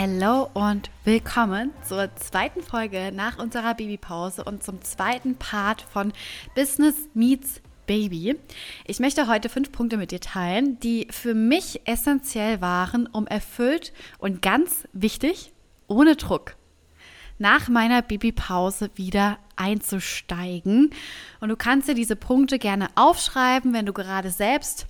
Hallo 0.00 0.48
und 0.54 0.90
willkommen 1.02 1.72
zur 1.84 2.14
zweiten 2.14 2.62
Folge 2.62 3.10
nach 3.12 3.40
unserer 3.40 3.74
Babypause 3.74 4.44
und 4.44 4.62
zum 4.62 4.80
zweiten 4.80 5.34
Part 5.34 5.82
von 5.82 6.12
Business 6.54 6.94
Meets 7.14 7.60
Baby. 7.88 8.36
Ich 8.86 9.00
möchte 9.00 9.26
heute 9.26 9.48
fünf 9.48 9.72
Punkte 9.72 9.96
mit 9.96 10.12
dir 10.12 10.20
teilen, 10.20 10.78
die 10.78 11.08
für 11.10 11.34
mich 11.34 11.80
essentiell 11.84 12.60
waren, 12.60 13.08
um 13.08 13.26
erfüllt 13.26 13.92
und 14.18 14.40
ganz 14.40 14.86
wichtig, 14.92 15.52
ohne 15.88 16.14
Druck 16.14 16.54
nach 17.38 17.68
meiner 17.68 18.00
Babypause 18.02 18.90
wieder 18.94 19.38
einzusteigen. 19.56 20.90
Und 21.40 21.48
du 21.48 21.56
kannst 21.56 21.88
dir 21.88 21.94
diese 21.94 22.14
Punkte 22.14 22.60
gerne 22.60 22.86
aufschreiben, 22.94 23.72
wenn 23.72 23.86
du 23.86 23.92
gerade 23.92 24.30
selbst 24.30 24.86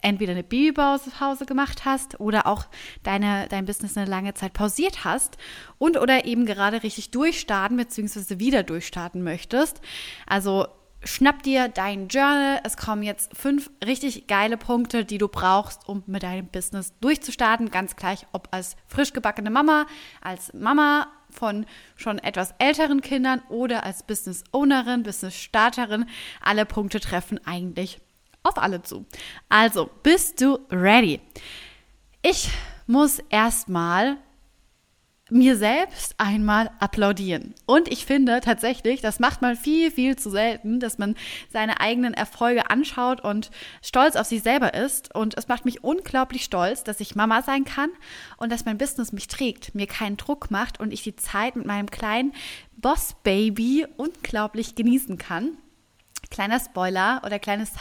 entweder 0.00 0.32
eine 0.32 0.42
Babypause 0.42 1.44
gemacht 1.46 1.84
hast 1.84 2.20
oder 2.20 2.46
auch 2.46 2.66
deine, 3.02 3.46
dein 3.48 3.64
Business 3.64 3.96
eine 3.96 4.08
lange 4.08 4.34
Zeit 4.34 4.52
pausiert 4.52 5.04
hast 5.04 5.36
und 5.78 5.98
oder 5.98 6.24
eben 6.24 6.46
gerade 6.46 6.82
richtig 6.82 7.10
durchstarten 7.10 7.76
bzw. 7.76 8.38
wieder 8.38 8.62
durchstarten 8.62 9.22
möchtest. 9.22 9.80
Also 10.26 10.68
schnapp 11.04 11.42
dir 11.42 11.68
dein 11.68 12.08
Journal. 12.08 12.60
Es 12.64 12.76
kommen 12.76 13.02
jetzt 13.02 13.36
fünf 13.36 13.70
richtig 13.84 14.26
geile 14.26 14.56
Punkte, 14.56 15.04
die 15.04 15.18
du 15.18 15.28
brauchst, 15.28 15.88
um 15.88 16.02
mit 16.06 16.22
deinem 16.22 16.46
Business 16.46 16.92
durchzustarten. 17.00 17.70
Ganz 17.70 17.96
gleich, 17.96 18.26
ob 18.32 18.48
als 18.50 18.76
frisch 18.86 19.12
gebackene 19.12 19.50
Mama, 19.50 19.86
als 20.20 20.52
Mama 20.54 21.08
von 21.30 21.66
schon 21.96 22.18
etwas 22.18 22.54
älteren 22.58 23.00
Kindern 23.00 23.42
oder 23.48 23.84
als 23.84 24.02
Business 24.02 24.44
Ownerin, 24.52 25.02
Business 25.02 25.36
Starterin. 25.36 26.06
Alle 26.40 26.64
Punkte 26.64 27.00
treffen 27.00 27.38
eigentlich 27.44 28.00
auf 28.42 28.58
alle 28.58 28.82
zu. 28.82 29.06
Also, 29.48 29.90
bist 30.02 30.40
du 30.40 30.58
ready? 30.70 31.20
Ich 32.22 32.50
muss 32.86 33.20
erstmal 33.30 34.18
mir 35.30 35.56
selbst 35.56 36.14
einmal 36.18 36.70
applaudieren. 36.78 37.54
Und 37.66 37.88
ich 37.88 38.06
finde 38.06 38.40
tatsächlich, 38.40 39.00
das 39.00 39.20
macht 39.20 39.42
man 39.42 39.56
viel, 39.56 39.90
viel 39.90 40.16
zu 40.16 40.30
selten, 40.30 40.80
dass 40.80 40.98
man 40.98 41.16
seine 41.50 41.80
eigenen 41.80 42.14
Erfolge 42.14 42.70
anschaut 42.70 43.20
und 43.20 43.50
stolz 43.82 44.16
auf 44.16 44.26
sich 44.26 44.42
selber 44.42 44.74
ist. 44.74 45.14
Und 45.14 45.36
es 45.36 45.48
macht 45.48 45.64
mich 45.64 45.84
unglaublich 45.84 46.44
stolz, 46.44 46.84
dass 46.84 47.00
ich 47.00 47.14
Mama 47.14 47.42
sein 47.42 47.64
kann 47.64 47.90
und 48.38 48.50
dass 48.50 48.64
mein 48.64 48.78
Business 48.78 49.12
mich 49.12 49.28
trägt, 49.28 49.74
mir 49.74 49.86
keinen 49.86 50.16
Druck 50.16 50.50
macht 50.50 50.80
und 50.80 50.92
ich 50.92 51.02
die 51.02 51.16
Zeit 51.16 51.56
mit 51.56 51.66
meinem 51.66 51.90
kleinen 51.90 52.32
Boss-Baby 52.76 53.86
unglaublich 53.96 54.76
genießen 54.76 55.18
kann. 55.18 55.58
Kleiner 56.30 56.60
Spoiler 56.60 57.22
oder 57.24 57.38
kleines 57.38 57.72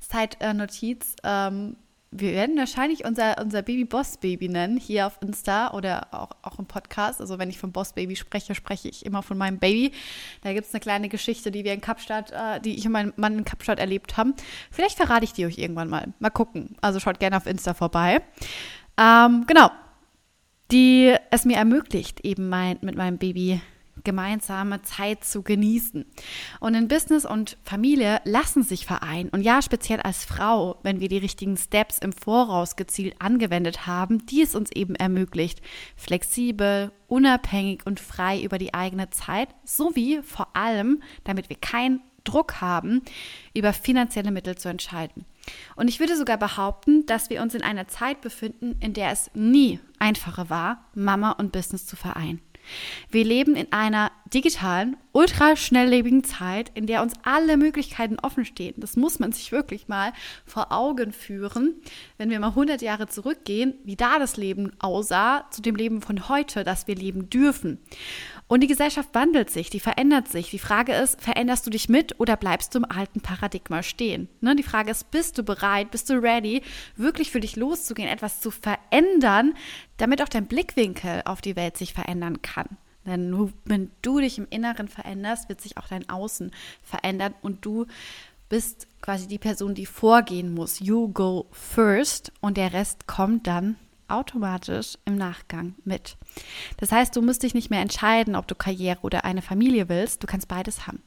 Zeitnotiz. 0.00 1.16
ähm, 1.22 1.76
wir 2.16 2.32
werden 2.32 2.56
wahrscheinlich 2.56 3.04
unser, 3.04 3.40
unser 3.42 3.62
Baby 3.62 3.84
Boss 3.84 4.18
Baby 4.18 4.48
nennen, 4.48 4.78
hier 4.78 5.08
auf 5.08 5.18
Insta 5.20 5.72
oder 5.72 6.06
auch, 6.12 6.30
auch 6.42 6.60
im 6.60 6.66
Podcast. 6.66 7.20
Also 7.20 7.38
wenn 7.38 7.50
ich 7.50 7.58
vom 7.58 7.72
Boss 7.72 7.92
Baby 7.92 8.14
spreche, 8.14 8.54
spreche 8.54 8.88
ich 8.88 9.04
immer 9.04 9.22
von 9.22 9.36
meinem 9.36 9.58
Baby. 9.58 9.92
Da 10.42 10.52
gibt 10.52 10.66
es 10.66 10.72
eine 10.72 10.80
kleine 10.80 11.08
Geschichte, 11.08 11.50
die 11.50 11.64
wir 11.64 11.74
in 11.74 11.80
Kapstadt, 11.80 12.30
äh, 12.30 12.60
die 12.60 12.76
ich 12.76 12.86
und 12.86 12.92
mein 12.92 13.12
Mann 13.16 13.38
in 13.38 13.44
Kapstadt 13.44 13.80
erlebt 13.80 14.16
haben. 14.16 14.34
Vielleicht 14.70 14.96
verrate 14.96 15.24
ich 15.24 15.32
die 15.32 15.44
euch 15.44 15.58
irgendwann 15.58 15.88
mal. 15.88 16.14
Mal 16.20 16.30
gucken. 16.30 16.76
Also 16.80 17.00
schaut 17.00 17.18
gerne 17.18 17.36
auf 17.36 17.46
Insta 17.46 17.74
vorbei. 17.74 18.22
Ähm, 18.96 19.44
genau. 19.48 19.70
Die 20.70 21.14
es 21.30 21.44
mir 21.44 21.56
ermöglicht, 21.56 22.20
eben 22.20 22.48
mein, 22.48 22.78
mit 22.80 22.96
meinem 22.96 23.18
Baby 23.18 23.60
gemeinsame 24.04 24.82
Zeit 24.82 25.24
zu 25.24 25.42
genießen. 25.42 26.04
Und 26.60 26.74
in 26.74 26.88
Business 26.88 27.24
und 27.24 27.56
Familie 27.64 28.20
lassen 28.24 28.62
sich 28.62 28.86
vereinen. 28.86 29.30
Und 29.30 29.40
ja, 29.40 29.62
speziell 29.62 30.00
als 30.00 30.24
Frau, 30.24 30.78
wenn 30.82 31.00
wir 31.00 31.08
die 31.08 31.18
richtigen 31.18 31.56
Steps 31.56 31.98
im 31.98 32.12
Voraus 32.12 32.76
gezielt 32.76 33.16
angewendet 33.18 33.86
haben, 33.86 34.26
die 34.26 34.42
es 34.42 34.54
uns 34.54 34.70
eben 34.72 34.94
ermöglicht, 34.94 35.60
flexibel, 35.96 36.92
unabhängig 37.08 37.86
und 37.86 38.00
frei 38.00 38.42
über 38.42 38.58
die 38.58 38.74
eigene 38.74 39.10
Zeit, 39.10 39.48
sowie 39.64 40.20
vor 40.22 40.56
allem, 40.56 41.02
damit 41.24 41.48
wir 41.48 41.56
keinen 41.56 42.00
Druck 42.24 42.60
haben, 42.60 43.02
über 43.54 43.72
finanzielle 43.72 44.32
Mittel 44.32 44.56
zu 44.56 44.68
entscheiden. 44.68 45.24
Und 45.76 45.88
ich 45.88 46.00
würde 46.00 46.16
sogar 46.16 46.38
behaupten, 46.38 47.06
dass 47.06 47.30
wir 47.30 47.42
uns 47.42 47.54
in 47.54 47.62
einer 47.62 47.86
Zeit 47.86 48.22
befinden, 48.22 48.76
in 48.80 48.94
der 48.94 49.10
es 49.10 49.30
nie 49.34 49.78
einfacher 49.98 50.50
war, 50.50 50.88
Mama 50.94 51.32
und 51.32 51.52
Business 51.52 51.86
zu 51.86 51.96
vereinen. 51.96 52.40
Wir 53.10 53.24
leben 53.24 53.56
in 53.56 53.72
einer 53.72 54.10
digitalen, 54.32 54.96
ultra 55.12 55.56
schnelllebigen 55.56 56.24
Zeit, 56.24 56.70
in 56.74 56.86
der 56.86 57.02
uns 57.02 57.14
alle 57.22 57.56
Möglichkeiten 57.56 58.16
offen 58.20 58.44
stehen. 58.44 58.74
Das 58.78 58.96
muss 58.96 59.18
man 59.18 59.32
sich 59.32 59.52
wirklich 59.52 59.86
mal 59.86 60.12
vor 60.44 60.72
Augen 60.72 61.12
führen, 61.12 61.74
wenn 62.18 62.30
wir 62.30 62.40
mal 62.40 62.48
100 62.48 62.82
Jahre 62.82 63.06
zurückgehen, 63.06 63.74
wie 63.84 63.96
da 63.96 64.18
das 64.18 64.36
Leben 64.36 64.72
aussah 64.78 65.46
zu 65.50 65.62
dem 65.62 65.76
Leben 65.76 66.02
von 66.02 66.28
heute, 66.28 66.64
das 66.64 66.86
wir 66.86 66.96
leben 66.96 67.30
dürfen. 67.30 67.78
Und 68.54 68.60
die 68.60 68.68
Gesellschaft 68.68 69.08
wandelt 69.14 69.50
sich, 69.50 69.68
die 69.68 69.80
verändert 69.80 70.28
sich. 70.28 70.48
Die 70.48 70.60
Frage 70.60 70.92
ist, 70.92 71.20
veränderst 71.20 71.66
du 71.66 71.70
dich 71.70 71.88
mit 71.88 72.20
oder 72.20 72.36
bleibst 72.36 72.72
du 72.72 72.78
im 72.78 72.84
alten 72.84 73.20
Paradigma 73.20 73.82
stehen? 73.82 74.28
Ne? 74.40 74.54
Die 74.54 74.62
Frage 74.62 74.92
ist, 74.92 75.10
bist 75.10 75.36
du 75.36 75.42
bereit, 75.42 75.90
bist 75.90 76.08
du 76.08 76.22
ready, 76.22 76.62
wirklich 76.94 77.32
für 77.32 77.40
dich 77.40 77.56
loszugehen, 77.56 78.08
etwas 78.08 78.40
zu 78.40 78.52
verändern, 78.52 79.54
damit 79.96 80.22
auch 80.22 80.28
dein 80.28 80.46
Blickwinkel 80.46 81.22
auf 81.24 81.40
die 81.40 81.56
Welt 81.56 81.76
sich 81.76 81.94
verändern 81.94 82.42
kann? 82.42 82.68
Denn 83.04 83.52
wenn 83.64 83.90
du 84.02 84.20
dich 84.20 84.38
im 84.38 84.46
Inneren 84.50 84.86
veränderst, 84.86 85.48
wird 85.48 85.60
sich 85.60 85.76
auch 85.76 85.88
dein 85.88 86.08
Außen 86.08 86.52
verändern 86.84 87.34
und 87.42 87.64
du 87.64 87.86
bist 88.48 88.86
quasi 89.00 89.26
die 89.26 89.40
Person, 89.40 89.74
die 89.74 89.84
vorgehen 89.84 90.54
muss. 90.54 90.78
You 90.78 91.08
go 91.08 91.48
first 91.50 92.30
und 92.40 92.56
der 92.56 92.72
Rest 92.72 93.08
kommt 93.08 93.48
dann 93.48 93.74
automatisch 94.08 94.98
im 95.04 95.16
Nachgang 95.16 95.74
mit. 95.84 96.16
Das 96.78 96.92
heißt, 96.92 97.14
du 97.14 97.22
musst 97.22 97.42
dich 97.42 97.54
nicht 97.54 97.70
mehr 97.70 97.80
entscheiden, 97.80 98.36
ob 98.36 98.46
du 98.46 98.54
Karriere 98.54 99.00
oder 99.02 99.24
eine 99.24 99.42
Familie 99.42 99.88
willst. 99.88 100.22
Du 100.22 100.26
kannst 100.26 100.48
beides 100.48 100.86
haben. 100.86 101.02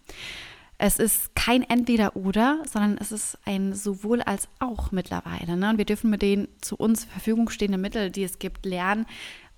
Es 0.80 1.00
ist 1.00 1.34
kein 1.36 1.64
Entweder-Oder, 1.64 2.62
sondern 2.72 2.98
es 3.00 3.12
ist 3.12 3.40
ein 3.46 3.74
sowohl 3.74 4.22
als 4.22 4.48
auch 4.60 4.92
mittlerweile. 4.92 5.58
Ne? 5.58 5.72
Und 5.72 5.78
wir 5.80 5.86
dürfen 5.86 6.12
mit 6.12 6.22
den 6.22 6.48
zu 6.62 6.76
uns 6.76 7.02
zur 7.02 7.12
Verfügung 7.12 7.50
stehenden 7.50 7.82
Mitteln, 7.82 8.12
die 8.12 8.24
es 8.24 8.38
gibt, 8.38 8.66
lernen, 8.66 9.08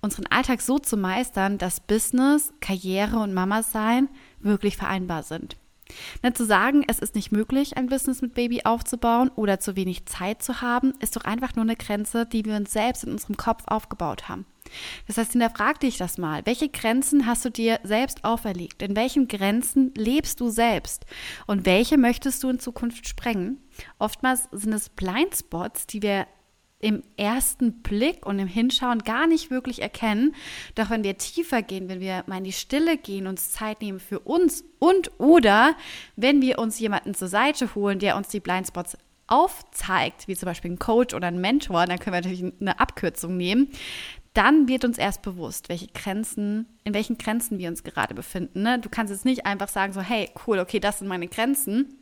unseren 0.00 0.26
Alltag 0.26 0.62
so 0.62 0.78
zu 0.78 0.96
meistern, 0.96 1.58
dass 1.58 1.80
Business, 1.80 2.54
Karriere 2.60 3.18
und 3.18 3.34
Mama 3.34 3.62
sein 3.62 4.08
wirklich 4.40 4.78
vereinbar 4.78 5.22
sind. 5.22 5.56
Na, 6.22 6.34
zu 6.34 6.44
sagen, 6.44 6.84
es 6.86 6.98
ist 6.98 7.14
nicht 7.14 7.32
möglich, 7.32 7.76
ein 7.76 7.88
Business 7.88 8.22
mit 8.22 8.34
Baby 8.34 8.62
aufzubauen 8.64 9.30
oder 9.36 9.60
zu 9.60 9.76
wenig 9.76 10.06
Zeit 10.06 10.42
zu 10.42 10.60
haben, 10.60 10.92
ist 11.00 11.16
doch 11.16 11.24
einfach 11.24 11.54
nur 11.56 11.64
eine 11.64 11.76
Grenze, 11.76 12.26
die 12.26 12.44
wir 12.44 12.56
uns 12.56 12.72
selbst 12.72 13.04
in 13.04 13.12
unserem 13.12 13.36
Kopf 13.36 13.64
aufgebaut 13.66 14.28
haben. 14.28 14.46
Das 15.06 15.18
heißt, 15.18 15.32
hinterfrag 15.32 15.80
dich 15.80 15.96
das 15.96 16.18
mal. 16.18 16.42
Welche 16.44 16.68
Grenzen 16.68 17.26
hast 17.26 17.44
du 17.44 17.50
dir 17.50 17.80
selbst 17.82 18.24
auferlegt? 18.24 18.82
In 18.82 18.96
welchen 18.96 19.28
Grenzen 19.28 19.92
lebst 19.96 20.40
du 20.40 20.48
selbst? 20.48 21.06
Und 21.46 21.66
welche 21.66 21.98
möchtest 21.98 22.42
du 22.42 22.50
in 22.50 22.60
Zukunft 22.60 23.08
sprengen? 23.08 23.58
Oftmals 23.98 24.48
sind 24.52 24.72
es 24.72 24.88
Blindspots, 24.88 25.86
die 25.86 26.02
wir 26.02 26.26
im 26.80 27.02
ersten 27.16 27.82
Blick 27.82 28.26
und 28.26 28.38
im 28.38 28.48
Hinschauen 28.48 29.00
gar 29.00 29.26
nicht 29.26 29.50
wirklich 29.50 29.82
erkennen. 29.82 30.34
Doch 30.74 30.90
wenn 30.90 31.04
wir 31.04 31.18
tiefer 31.18 31.62
gehen, 31.62 31.88
wenn 31.88 32.00
wir 32.00 32.24
mal 32.26 32.38
in 32.38 32.44
die 32.44 32.52
Stille 32.52 32.96
gehen, 32.96 33.26
uns 33.26 33.50
Zeit 33.50 33.82
nehmen 33.82 34.00
für 34.00 34.20
uns 34.20 34.64
und 34.78 35.10
oder 35.18 35.76
wenn 36.16 36.40
wir 36.40 36.58
uns 36.58 36.78
jemanden 36.78 37.14
zur 37.14 37.28
Seite 37.28 37.74
holen, 37.74 37.98
der 37.98 38.16
uns 38.16 38.28
die 38.28 38.40
Blindspots 38.40 38.96
aufzeigt, 39.26 40.26
wie 40.26 40.34
zum 40.34 40.46
Beispiel 40.46 40.72
ein 40.72 40.78
Coach 40.78 41.14
oder 41.14 41.28
ein 41.28 41.40
Mentor, 41.40 41.86
dann 41.86 41.98
können 41.98 42.14
wir 42.14 42.22
natürlich 42.22 42.52
eine 42.60 42.80
Abkürzung 42.80 43.36
nehmen, 43.36 43.68
dann 44.34 44.68
wird 44.68 44.84
uns 44.84 44.98
erst 44.98 45.22
bewusst, 45.22 45.68
welche 45.68 45.88
Grenzen, 45.88 46.66
in 46.84 46.94
welchen 46.94 47.18
Grenzen 47.18 47.58
wir 47.58 47.68
uns 47.68 47.82
gerade 47.82 48.14
befinden. 48.14 48.62
Ne? 48.62 48.78
Du 48.78 48.88
kannst 48.88 49.12
jetzt 49.12 49.24
nicht 49.24 49.44
einfach 49.46 49.68
sagen 49.68 49.92
so, 49.92 50.00
hey, 50.00 50.30
cool, 50.46 50.58
okay, 50.58 50.80
das 50.80 51.00
sind 51.00 51.08
meine 51.08 51.28
Grenzen, 51.28 51.99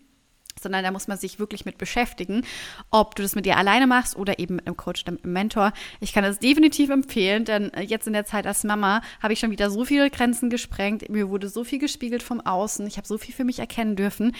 sondern 0.63 0.85
da 0.85 0.91
muss 0.91 1.09
man 1.09 1.19
sich 1.19 1.39
wirklich 1.39 1.65
mit 1.65 1.79
beschäftigen, 1.79 2.43
ob 2.91 3.15
du 3.15 3.23
das 3.23 3.35
mit 3.35 3.47
dir 3.47 3.57
alleine 3.57 3.87
machst 3.87 4.17
oder 4.17 4.39
eben 4.39 4.57
mit 4.57 4.67
einem 4.67 4.77
Coach 4.77 5.05
einem 5.07 5.19
Mentor. 5.23 5.73
Ich 6.01 6.13
kann 6.13 6.25
das 6.25 6.39
definitiv 6.39 6.91
empfehlen, 6.91 7.45
denn 7.45 7.73
äh, 7.75 7.83
jetzt 7.83 8.07
in 8.07 8.13
der 8.13 8.25
Zeit 8.25 8.47
als 8.47 8.65
Mama 8.65 9.03
habe 9.23 9.33
ich 9.33 9.39
schon 9.39 9.51
wieder 9.51 9.71
so 9.71 9.85
viele 9.85 10.11
Grenzen 10.11 10.51
gesprengt. 10.51 11.09
Mir 11.09 11.29
wurde 11.29 11.49
so 11.49 11.65
viel 11.65 11.79
gespiegelt 11.79 12.23
vom 12.23 12.41
Außen. 12.41 12.87
Ich 12.87 12.97
habe 12.97 13.07
so 13.07 13.19
viel 13.19 13.35
für 13.35 13.45
mich 13.45 13.59
erkennen 13.59 13.97
dürfen, 13.97 14.35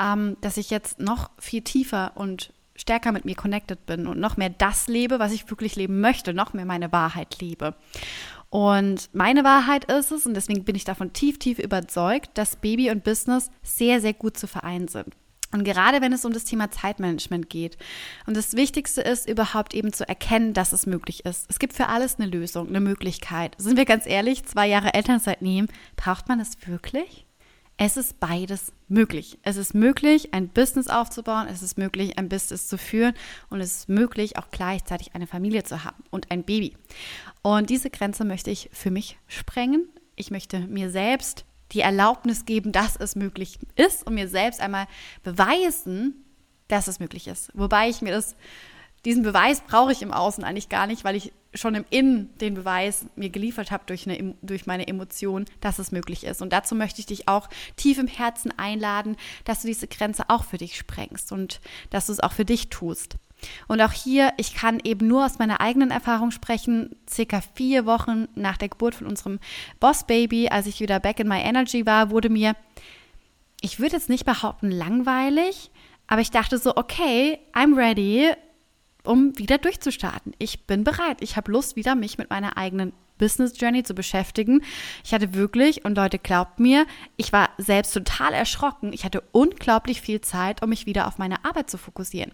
ähm, 0.00 0.36
dass 0.40 0.56
ich 0.56 0.70
jetzt 0.70 1.00
noch 1.00 1.30
viel 1.38 1.62
tiefer 1.62 2.12
und 2.14 2.52
stärker 2.76 3.12
mit 3.12 3.24
mir 3.24 3.36
connected 3.36 3.86
bin 3.86 4.06
und 4.06 4.18
noch 4.18 4.36
mehr 4.36 4.50
das 4.50 4.88
lebe, 4.88 5.18
was 5.18 5.32
ich 5.32 5.48
wirklich 5.48 5.76
leben 5.76 6.00
möchte, 6.00 6.34
noch 6.34 6.54
mehr 6.54 6.64
meine 6.64 6.92
Wahrheit 6.92 7.40
lebe. 7.40 7.74
Und 8.50 9.10
meine 9.12 9.42
Wahrheit 9.42 9.84
ist 9.90 10.12
es, 10.12 10.26
und 10.26 10.34
deswegen 10.34 10.64
bin 10.64 10.76
ich 10.76 10.84
davon 10.84 11.12
tief, 11.12 11.38
tief 11.38 11.58
überzeugt, 11.58 12.30
dass 12.34 12.56
Baby 12.56 12.90
und 12.90 13.02
Business 13.02 13.50
sehr, 13.62 14.00
sehr 14.00 14.12
gut 14.12 14.36
zu 14.36 14.46
vereinen 14.46 14.88
sind. 14.88 15.14
Und 15.54 15.62
gerade 15.62 16.00
wenn 16.00 16.12
es 16.12 16.24
um 16.24 16.32
das 16.32 16.44
Thema 16.44 16.72
Zeitmanagement 16.72 17.48
geht. 17.48 17.78
Und 18.26 18.36
das 18.36 18.54
Wichtigste 18.54 19.02
ist 19.02 19.28
überhaupt 19.28 19.72
eben 19.72 19.92
zu 19.92 20.06
erkennen, 20.06 20.52
dass 20.52 20.72
es 20.72 20.84
möglich 20.84 21.24
ist. 21.24 21.46
Es 21.48 21.60
gibt 21.60 21.74
für 21.74 21.86
alles 21.86 22.18
eine 22.18 22.28
Lösung, 22.28 22.66
eine 22.68 22.80
Möglichkeit. 22.80 23.54
Sind 23.56 23.76
wir 23.76 23.84
ganz 23.84 24.04
ehrlich, 24.04 24.44
zwei 24.46 24.66
Jahre 24.66 24.94
Elternzeit 24.94 25.42
nehmen, 25.42 25.68
braucht 25.94 26.28
man 26.28 26.40
es 26.40 26.56
wirklich? 26.66 27.24
Es 27.76 27.96
ist 27.96 28.18
beides 28.18 28.72
möglich. 28.88 29.38
Es 29.42 29.56
ist 29.56 29.74
möglich, 29.74 30.34
ein 30.34 30.48
Business 30.48 30.88
aufzubauen, 30.88 31.46
es 31.48 31.62
ist 31.62 31.78
möglich, 31.78 32.18
ein 32.18 32.28
Business 32.28 32.66
zu 32.66 32.76
führen 32.76 33.14
und 33.48 33.60
es 33.60 33.76
ist 33.76 33.88
möglich, 33.88 34.36
auch 34.36 34.50
gleichzeitig 34.50 35.14
eine 35.14 35.28
Familie 35.28 35.62
zu 35.62 35.84
haben 35.84 36.02
und 36.10 36.32
ein 36.32 36.42
Baby. 36.42 36.76
Und 37.42 37.70
diese 37.70 37.90
Grenze 37.90 38.24
möchte 38.24 38.50
ich 38.50 38.70
für 38.72 38.90
mich 38.90 39.18
sprengen. 39.28 39.86
Ich 40.16 40.32
möchte 40.32 40.58
mir 40.66 40.90
selbst 40.90 41.44
die 41.72 41.80
Erlaubnis 41.80 42.44
geben, 42.44 42.72
dass 42.72 42.96
es 42.96 43.16
möglich 43.16 43.58
ist 43.76 44.06
und 44.06 44.14
mir 44.14 44.28
selbst 44.28 44.60
einmal 44.60 44.86
beweisen, 45.22 46.24
dass 46.68 46.88
es 46.88 47.00
möglich 47.00 47.26
ist. 47.26 47.50
Wobei 47.54 47.88
ich 47.88 48.02
mir 48.02 48.12
das, 48.12 48.36
diesen 49.04 49.22
Beweis 49.22 49.60
brauche 49.60 49.92
ich 49.92 50.02
im 50.02 50.12
Außen 50.12 50.44
eigentlich 50.44 50.68
gar 50.68 50.86
nicht, 50.86 51.04
weil 51.04 51.16
ich 51.16 51.32
schon 51.54 51.74
im 51.74 51.84
Innen 51.90 52.36
den 52.38 52.54
Beweis 52.54 53.06
mir 53.16 53.30
geliefert 53.30 53.70
habe 53.70 53.84
durch, 53.86 54.08
eine, 54.08 54.34
durch 54.42 54.66
meine 54.66 54.88
Emotionen, 54.88 55.46
dass 55.60 55.78
es 55.78 55.92
möglich 55.92 56.24
ist. 56.24 56.42
Und 56.42 56.52
dazu 56.52 56.74
möchte 56.74 57.00
ich 57.00 57.06
dich 57.06 57.28
auch 57.28 57.48
tief 57.76 57.98
im 57.98 58.08
Herzen 58.08 58.52
einladen, 58.58 59.16
dass 59.44 59.62
du 59.62 59.68
diese 59.68 59.86
Grenze 59.86 60.24
auch 60.28 60.44
für 60.44 60.58
dich 60.58 60.76
sprengst 60.76 61.32
und 61.32 61.60
dass 61.90 62.06
du 62.06 62.12
es 62.12 62.20
auch 62.20 62.32
für 62.32 62.44
dich 62.44 62.70
tust. 62.70 63.16
Und 63.68 63.80
auch 63.80 63.92
hier, 63.92 64.32
ich 64.36 64.54
kann 64.54 64.80
eben 64.82 65.06
nur 65.06 65.24
aus 65.24 65.38
meiner 65.38 65.60
eigenen 65.60 65.90
Erfahrung 65.90 66.30
sprechen. 66.30 66.96
Circa 67.08 67.40
vier 67.54 67.86
Wochen 67.86 68.28
nach 68.34 68.56
der 68.56 68.68
Geburt 68.68 68.94
von 68.94 69.06
unserem 69.06 69.38
Boss-Baby, 69.80 70.48
als 70.48 70.66
ich 70.66 70.80
wieder 70.80 71.00
back 71.00 71.20
in 71.20 71.28
my 71.28 71.40
energy 71.40 71.86
war, 71.86 72.10
wurde 72.10 72.28
mir, 72.28 72.56
ich 73.60 73.80
würde 73.80 73.96
jetzt 73.96 74.08
nicht 74.08 74.24
behaupten, 74.24 74.70
langweilig, 74.70 75.70
aber 76.06 76.20
ich 76.20 76.30
dachte 76.30 76.58
so, 76.58 76.76
okay, 76.76 77.38
I'm 77.52 77.76
ready, 77.76 78.30
um 79.04 79.36
wieder 79.38 79.58
durchzustarten. 79.58 80.34
Ich 80.38 80.66
bin 80.66 80.84
bereit. 80.84 81.18
Ich 81.20 81.36
habe 81.36 81.52
Lust, 81.52 81.76
wieder 81.76 81.94
mich 81.94 82.18
mit 82.18 82.30
meiner 82.30 82.56
eigenen 82.56 82.92
Business 83.18 83.58
Journey 83.58 83.82
zu 83.82 83.94
beschäftigen. 83.94 84.62
Ich 85.04 85.14
hatte 85.14 85.34
wirklich, 85.34 85.84
und 85.84 85.96
Leute, 85.96 86.18
glaubt 86.18 86.58
mir, 86.58 86.86
ich 87.16 87.32
war 87.32 87.50
selbst 87.58 87.92
total 87.92 88.32
erschrocken. 88.32 88.92
Ich 88.92 89.04
hatte 89.04 89.22
unglaublich 89.32 90.00
viel 90.00 90.20
Zeit, 90.20 90.62
um 90.62 90.70
mich 90.70 90.86
wieder 90.86 91.06
auf 91.06 91.18
meine 91.18 91.44
Arbeit 91.44 91.70
zu 91.70 91.78
fokussieren. 91.78 92.32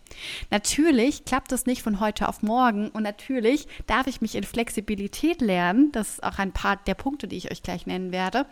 Natürlich 0.50 1.25
klappt 1.25 1.53
das 1.53 1.67
nicht 1.67 1.82
von 1.82 2.00
heute 2.00 2.29
auf 2.29 2.43
morgen 2.43 2.88
und 2.88 3.03
natürlich 3.03 3.69
darf 3.87 4.06
ich 4.06 4.21
mich 4.21 4.35
in 4.35 4.44
Flexibilität 4.44 5.41
lernen. 5.41 5.93
Das 5.93 6.11
ist 6.11 6.25
auch 6.25 6.38
ein 6.38 6.53
paar 6.53 6.77
der 6.77 6.94
Punkte, 6.94 7.29
die 7.29 7.37
ich 7.37 7.50
euch 7.50 7.62
gleich 7.62 7.87
nennen 7.87 8.12
werde. 8.12 8.47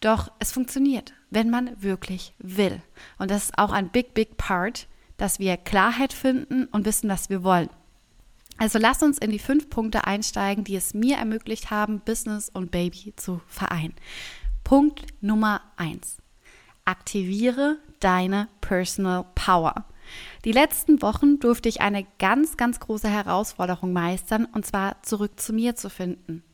Doch 0.00 0.30
es 0.38 0.52
funktioniert, 0.52 1.14
wenn 1.30 1.50
man 1.50 1.70
wirklich 1.82 2.34
will. 2.38 2.82
Und 3.18 3.30
das 3.30 3.44
ist 3.44 3.58
auch 3.58 3.72
ein 3.72 3.88
big, 3.88 4.14
big 4.14 4.36
part, 4.36 4.88
dass 5.16 5.38
wir 5.38 5.56
Klarheit 5.56 6.12
finden 6.12 6.64
und 6.66 6.84
wissen, 6.84 7.08
was 7.08 7.30
wir 7.30 7.44
wollen. 7.44 7.70
Also 8.62 8.78
lass 8.78 9.02
uns 9.02 9.18
in 9.18 9.32
die 9.32 9.40
fünf 9.40 9.70
Punkte 9.70 10.06
einsteigen, 10.06 10.62
die 10.62 10.76
es 10.76 10.94
mir 10.94 11.16
ermöglicht 11.16 11.72
haben, 11.72 11.98
Business 11.98 12.48
und 12.48 12.70
Baby 12.70 13.12
zu 13.16 13.40
vereinen. 13.48 13.96
Punkt 14.62 15.04
Nummer 15.20 15.62
eins. 15.76 16.18
Aktiviere 16.84 17.78
deine 17.98 18.46
Personal 18.60 19.24
Power. 19.34 19.86
Die 20.44 20.52
letzten 20.52 21.02
Wochen 21.02 21.40
durfte 21.40 21.68
ich 21.68 21.80
eine 21.80 22.06
ganz, 22.20 22.56
ganz 22.56 22.78
große 22.78 23.08
Herausforderung 23.08 23.92
meistern, 23.92 24.44
und 24.44 24.64
zwar 24.64 25.02
zurück 25.02 25.40
zu 25.40 25.52
mir 25.52 25.74
zu 25.74 25.90
finden. 25.90 26.44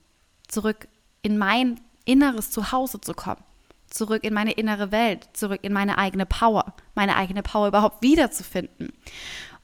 Zurück 0.46 0.88
in 1.20 1.37
mein 1.37 1.78
inneres 2.06 2.50
Zuhause 2.50 3.02
zu 3.02 3.12
kommen. 3.12 3.44
Zurück 3.90 4.25
in 4.25 4.32
meine 4.32 4.52
innere 4.52 4.93
Welt, 4.93 5.28
zurück 5.34 5.61
in 5.61 5.75
meine 5.75 5.99
eigene 5.99 6.25
Power, 6.25 6.72
meine 6.94 7.16
eigene 7.16 7.43
Power 7.43 7.69
überhaupt 7.69 8.00
wiederzufinden. 8.00 8.94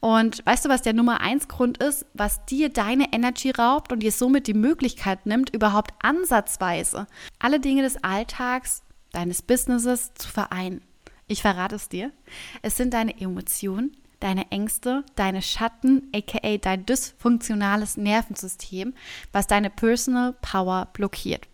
Und 0.04 0.44
weißt 0.44 0.66
du, 0.66 0.68
was 0.68 0.82
der 0.82 0.92
Nummer 0.92 1.22
eins 1.22 1.48
Grund 1.48 1.78
ist, 1.78 2.04
was 2.12 2.44
dir 2.44 2.68
deine 2.68 3.14
Energy 3.14 3.50
raubt 3.50 3.90
und 3.90 4.00
dir 4.00 4.12
somit 4.12 4.46
die 4.46 4.52
Möglichkeit 4.52 5.24
nimmt, 5.24 5.48
überhaupt 5.48 5.94
ansatzweise 6.02 7.06
alle 7.38 7.58
Dinge 7.58 7.80
des 7.80 8.04
Alltags, 8.04 8.82
deines 9.12 9.40
Businesses 9.40 10.12
zu 10.12 10.28
vereinen? 10.28 10.82
Ich 11.26 11.40
verrate 11.40 11.76
es 11.76 11.88
dir. 11.88 12.12
Es 12.60 12.76
sind 12.76 12.92
deine 12.92 13.18
Emotionen, 13.18 13.96
deine 14.20 14.50
Ängste, 14.50 15.04
deine 15.14 15.40
Schatten, 15.40 16.10
aka 16.14 16.58
dein 16.58 16.84
dysfunktionales 16.84 17.96
Nervensystem, 17.96 18.92
was 19.32 19.46
deine 19.46 19.70
Personal 19.70 20.34
Power 20.42 20.88
blockiert. 20.92 21.48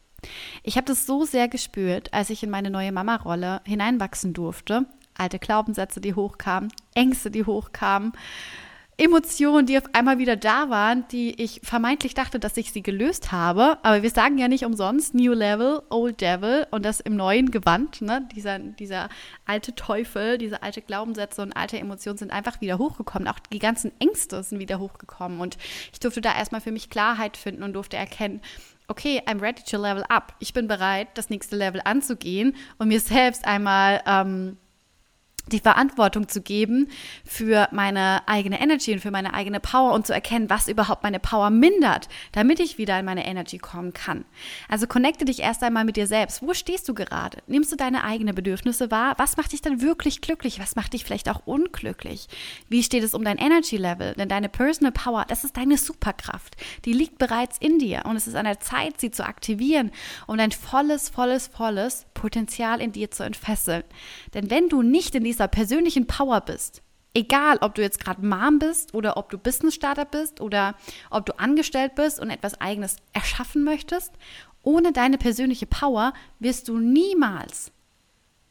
Ich 0.64 0.76
habe 0.76 0.86
das 0.86 1.06
so 1.06 1.24
sehr 1.24 1.46
gespürt, 1.46 2.12
als 2.12 2.30
ich 2.30 2.42
in 2.42 2.50
meine 2.50 2.70
neue 2.70 2.90
Mama-Rolle 2.90 3.60
hineinwachsen 3.64 4.34
durfte 4.34 4.86
alte 5.20 5.38
Glaubenssätze, 5.38 6.00
die 6.00 6.14
hochkamen, 6.14 6.72
Ängste, 6.94 7.30
die 7.30 7.44
hochkamen, 7.44 8.12
Emotionen, 9.00 9.64
die 9.64 9.78
auf 9.78 9.84
einmal 9.94 10.18
wieder 10.18 10.36
da 10.36 10.68
waren, 10.68 11.08
die 11.08 11.42
ich 11.42 11.62
vermeintlich 11.64 12.12
dachte, 12.12 12.38
dass 12.38 12.58
ich 12.58 12.70
sie 12.70 12.82
gelöst 12.82 13.32
habe. 13.32 13.78
Aber 13.82 14.02
wir 14.02 14.10
sagen 14.10 14.36
ja 14.36 14.46
nicht 14.46 14.66
umsonst 14.66 15.14
New 15.14 15.32
Level, 15.32 15.80
Old 15.88 16.20
Devil 16.20 16.66
und 16.70 16.84
das 16.84 17.00
im 17.00 17.16
neuen 17.16 17.50
Gewand. 17.50 18.02
Ne? 18.02 18.28
Dieser, 18.36 18.58
dieser 18.58 19.08
alte 19.46 19.74
Teufel, 19.74 20.36
diese 20.36 20.62
alte 20.62 20.82
Glaubenssätze 20.82 21.40
und 21.40 21.54
alte 21.54 21.78
Emotionen 21.78 22.18
sind 22.18 22.30
einfach 22.30 22.60
wieder 22.60 22.76
hochgekommen. 22.76 23.26
Auch 23.26 23.38
die 23.38 23.58
ganzen 23.58 23.90
Ängste 24.00 24.42
sind 24.42 24.58
wieder 24.58 24.78
hochgekommen. 24.78 25.40
Und 25.40 25.56
ich 25.94 26.00
durfte 26.00 26.20
da 26.20 26.36
erstmal 26.36 26.60
für 26.60 26.72
mich 26.72 26.90
Klarheit 26.90 27.38
finden 27.38 27.62
und 27.62 27.72
durfte 27.72 27.96
erkennen, 27.96 28.42
okay, 28.86 29.22
I'm 29.24 29.40
ready 29.40 29.62
to 29.62 29.80
level 29.80 30.04
up. 30.10 30.34
Ich 30.40 30.52
bin 30.52 30.68
bereit, 30.68 31.08
das 31.14 31.30
nächste 31.30 31.56
Level 31.56 31.80
anzugehen 31.82 32.54
und 32.76 32.88
mir 32.88 33.00
selbst 33.00 33.46
einmal 33.46 34.02
ähm, 34.04 34.58
die 35.48 35.60
Verantwortung 35.60 36.28
zu 36.28 36.40
geben 36.40 36.88
für 37.24 37.68
meine 37.72 38.26
eigene 38.26 38.60
Energy 38.60 38.92
und 38.92 39.00
für 39.00 39.10
meine 39.10 39.34
eigene 39.34 39.60
Power 39.60 39.92
und 39.92 40.06
zu 40.06 40.12
erkennen, 40.12 40.50
was 40.50 40.68
überhaupt 40.68 41.02
meine 41.02 41.20
Power 41.20 41.50
mindert, 41.50 42.08
damit 42.32 42.60
ich 42.60 42.78
wieder 42.78 42.98
in 42.98 43.04
meine 43.04 43.26
Energy 43.26 43.58
kommen 43.58 43.92
kann. 43.92 44.24
Also 44.68 44.86
connecte 44.86 45.24
dich 45.24 45.40
erst 45.40 45.62
einmal 45.62 45.84
mit 45.84 45.96
dir 45.96 46.06
selbst. 46.06 46.42
Wo 46.42 46.54
stehst 46.54 46.88
du 46.88 46.94
gerade? 46.94 47.38
Nimmst 47.46 47.72
du 47.72 47.76
deine 47.76 48.04
eigenen 48.04 48.34
Bedürfnisse 48.34 48.90
wahr? 48.90 49.14
Was 49.18 49.36
macht 49.36 49.52
dich 49.52 49.62
dann 49.62 49.82
wirklich 49.82 50.20
glücklich? 50.20 50.60
Was 50.60 50.76
macht 50.76 50.92
dich 50.92 51.04
vielleicht 51.04 51.28
auch 51.28 51.46
unglücklich? 51.46 52.28
Wie 52.68 52.82
steht 52.82 53.02
es 53.02 53.14
um 53.14 53.24
dein 53.24 53.38
Energy 53.38 53.76
Level? 53.76 54.14
Denn 54.14 54.28
deine 54.28 54.48
Personal 54.48 54.92
Power, 54.92 55.24
das 55.26 55.44
ist 55.44 55.56
deine 55.56 55.78
Superkraft. 55.78 56.56
Die 56.84 56.92
liegt 56.92 57.18
bereits 57.18 57.58
in 57.58 57.78
dir 57.78 58.02
und 58.04 58.16
es 58.16 58.26
ist 58.26 58.36
an 58.36 58.44
der 58.44 58.60
Zeit, 58.60 59.00
sie 59.00 59.10
zu 59.10 59.24
aktivieren, 59.24 59.90
um 60.26 60.36
dein 60.36 60.52
volles, 60.52 61.08
volles, 61.08 61.48
volles 61.48 62.06
Potenzial 62.14 62.80
in 62.80 62.92
dir 62.92 63.10
zu 63.10 63.22
entfesseln. 63.22 63.82
Denn 64.34 64.50
wenn 64.50 64.68
du 64.68 64.82
nicht 64.82 65.14
in 65.14 65.24
dieser 65.30 65.46
persönlichen 65.46 66.08
Power 66.08 66.40
bist, 66.40 66.82
egal 67.14 67.58
ob 67.60 67.76
du 67.76 67.82
jetzt 67.82 68.02
gerade 68.02 68.26
Mom 68.26 68.58
bist 68.58 68.94
oder 68.94 69.16
ob 69.16 69.30
du 69.30 69.38
Business 69.38 69.74
Starter 69.74 70.04
bist 70.04 70.40
oder 70.40 70.74
ob 71.08 71.24
du 71.24 71.38
angestellt 71.38 71.94
bist 71.94 72.18
und 72.18 72.30
etwas 72.30 72.60
eigenes 72.60 72.96
erschaffen 73.12 73.62
möchtest, 73.62 74.12
ohne 74.62 74.92
deine 74.92 75.18
persönliche 75.18 75.66
Power 75.66 76.12
wirst 76.40 76.68
du 76.68 76.78
niemals, 76.78 77.70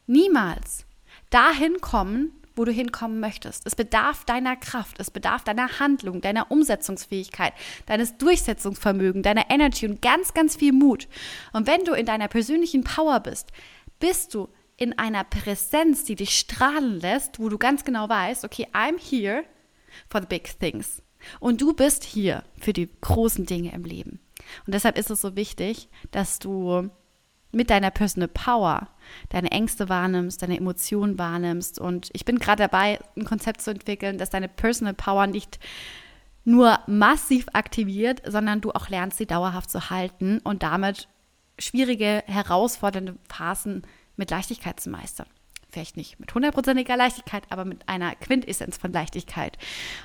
niemals 0.06 0.86
dahin 1.28 1.82
kommen, 1.82 2.32
wo 2.56 2.64
du 2.64 2.72
hinkommen 2.72 3.20
möchtest. 3.20 3.66
Es 3.66 3.76
bedarf 3.76 4.24
deiner 4.24 4.56
Kraft, 4.56 4.98
es 4.98 5.10
bedarf 5.10 5.44
deiner 5.44 5.78
Handlung, 5.78 6.22
deiner 6.22 6.50
Umsetzungsfähigkeit, 6.50 7.52
deines 7.86 8.16
Durchsetzungsvermögens, 8.16 9.22
deiner 9.22 9.50
Energy 9.50 9.86
und 9.86 10.02
ganz, 10.02 10.34
ganz 10.34 10.56
viel 10.56 10.72
Mut. 10.72 11.08
Und 11.52 11.66
wenn 11.66 11.84
du 11.84 11.92
in 11.92 12.06
deiner 12.06 12.28
persönlichen 12.28 12.84
Power 12.84 13.20
bist, 13.20 13.52
bist 13.98 14.34
du 14.34 14.48
in 14.80 14.98
einer 14.98 15.24
Präsenz, 15.24 16.04
die 16.04 16.16
dich 16.16 16.36
strahlen 16.36 17.00
lässt, 17.00 17.38
wo 17.38 17.50
du 17.50 17.58
ganz 17.58 17.84
genau 17.84 18.08
weißt, 18.08 18.44
okay, 18.44 18.66
I'm 18.72 18.98
here 18.98 19.44
for 20.08 20.22
the 20.22 20.26
big 20.26 20.58
things. 20.58 21.02
Und 21.38 21.60
du 21.60 21.74
bist 21.74 22.02
hier 22.02 22.42
für 22.58 22.72
die 22.72 22.88
großen 23.02 23.44
Dinge 23.44 23.72
im 23.72 23.84
Leben. 23.84 24.20
Und 24.66 24.74
deshalb 24.74 24.96
ist 24.96 25.10
es 25.10 25.20
so 25.20 25.36
wichtig, 25.36 25.90
dass 26.12 26.38
du 26.38 26.88
mit 27.52 27.68
deiner 27.68 27.90
Personal 27.90 28.28
Power 28.28 28.88
deine 29.28 29.50
Ängste 29.50 29.90
wahrnimmst, 29.90 30.40
deine 30.40 30.56
Emotionen 30.56 31.18
wahrnimmst. 31.18 31.78
Und 31.78 32.08
ich 32.14 32.24
bin 32.24 32.38
gerade 32.38 32.62
dabei, 32.62 33.00
ein 33.18 33.26
Konzept 33.26 33.60
zu 33.60 33.72
entwickeln, 33.72 34.16
dass 34.16 34.30
deine 34.30 34.48
Personal 34.48 34.94
Power 34.94 35.26
nicht 35.26 35.58
nur 36.44 36.78
massiv 36.86 37.48
aktiviert, 37.52 38.22
sondern 38.26 38.62
du 38.62 38.70
auch 38.72 38.88
lernst, 38.88 39.18
sie 39.18 39.26
dauerhaft 39.26 39.70
zu 39.70 39.90
halten 39.90 40.38
und 40.38 40.62
damit 40.62 41.06
schwierige, 41.58 42.24
herausfordernde 42.26 43.16
Phasen 43.28 43.82
mit 44.20 44.30
Leichtigkeit 44.30 44.78
zu 44.78 44.90
meistern. 44.90 45.26
Vielleicht 45.72 45.96
nicht 45.96 46.20
mit 46.20 46.32
hundertprozentiger 46.34 46.96
Leichtigkeit, 46.96 47.44
aber 47.50 47.64
mit 47.64 47.88
einer 47.88 48.14
Quintessenz 48.14 48.76
von 48.76 48.92
Leichtigkeit. 48.92 49.56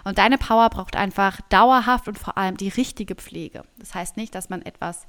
Und 0.03 0.17
deine 0.17 0.37
Power 0.37 0.69
braucht 0.69 0.95
einfach 0.95 1.41
dauerhaft 1.49 2.07
und 2.07 2.17
vor 2.17 2.37
allem 2.37 2.57
die 2.57 2.69
richtige 2.69 3.15
Pflege. 3.15 3.63
Das 3.77 3.93
heißt 3.93 4.17
nicht, 4.17 4.35
dass 4.35 4.49
man 4.49 4.61
etwas 4.61 5.05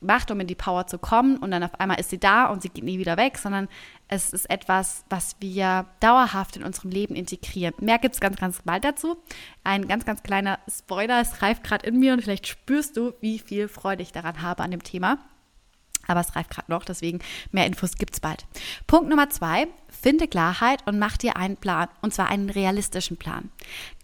macht, 0.00 0.30
um 0.30 0.38
in 0.38 0.46
die 0.46 0.54
Power 0.54 0.86
zu 0.86 0.98
kommen 0.98 1.38
und 1.38 1.50
dann 1.50 1.64
auf 1.64 1.80
einmal 1.80 1.98
ist 1.98 2.10
sie 2.10 2.18
da 2.18 2.46
und 2.46 2.62
sie 2.62 2.68
geht 2.68 2.84
nie 2.84 3.00
wieder 3.00 3.16
weg, 3.16 3.36
sondern 3.36 3.68
es 4.06 4.32
ist 4.32 4.48
etwas, 4.48 5.04
was 5.10 5.36
wir 5.40 5.86
dauerhaft 6.00 6.56
in 6.56 6.62
unserem 6.62 6.90
Leben 6.90 7.16
integrieren. 7.16 7.74
Mehr 7.80 7.98
gibt 7.98 8.14
es 8.14 8.20
ganz, 8.20 8.36
ganz 8.36 8.62
bald 8.64 8.84
dazu. 8.84 9.16
Ein 9.64 9.88
ganz, 9.88 10.04
ganz 10.04 10.22
kleiner 10.22 10.60
Spoiler, 10.68 11.20
es 11.20 11.42
reift 11.42 11.64
gerade 11.64 11.86
in 11.86 11.98
mir 11.98 12.12
und 12.12 12.22
vielleicht 12.22 12.46
spürst 12.46 12.96
du, 12.96 13.14
wie 13.20 13.40
viel 13.40 13.68
Freude 13.68 14.02
ich 14.02 14.12
daran 14.12 14.40
habe 14.42 14.62
an 14.62 14.70
dem 14.70 14.84
Thema. 14.84 15.18
Aber 16.08 16.20
es 16.20 16.34
reift 16.34 16.50
gerade 16.50 16.70
noch, 16.70 16.84
deswegen 16.84 17.20
mehr 17.52 17.66
Infos 17.66 17.94
gibt 17.94 18.14
es 18.14 18.20
bald. 18.20 18.46
Punkt 18.88 19.08
Nummer 19.08 19.30
zwei, 19.30 19.68
finde 19.88 20.26
Klarheit 20.26 20.84
und 20.86 20.98
mach 20.98 21.16
dir 21.16 21.36
einen 21.36 21.56
Plan, 21.56 21.88
und 22.02 22.12
zwar 22.12 22.28
einen 22.28 22.50
realistischen 22.50 23.16
Plan. 23.16 23.50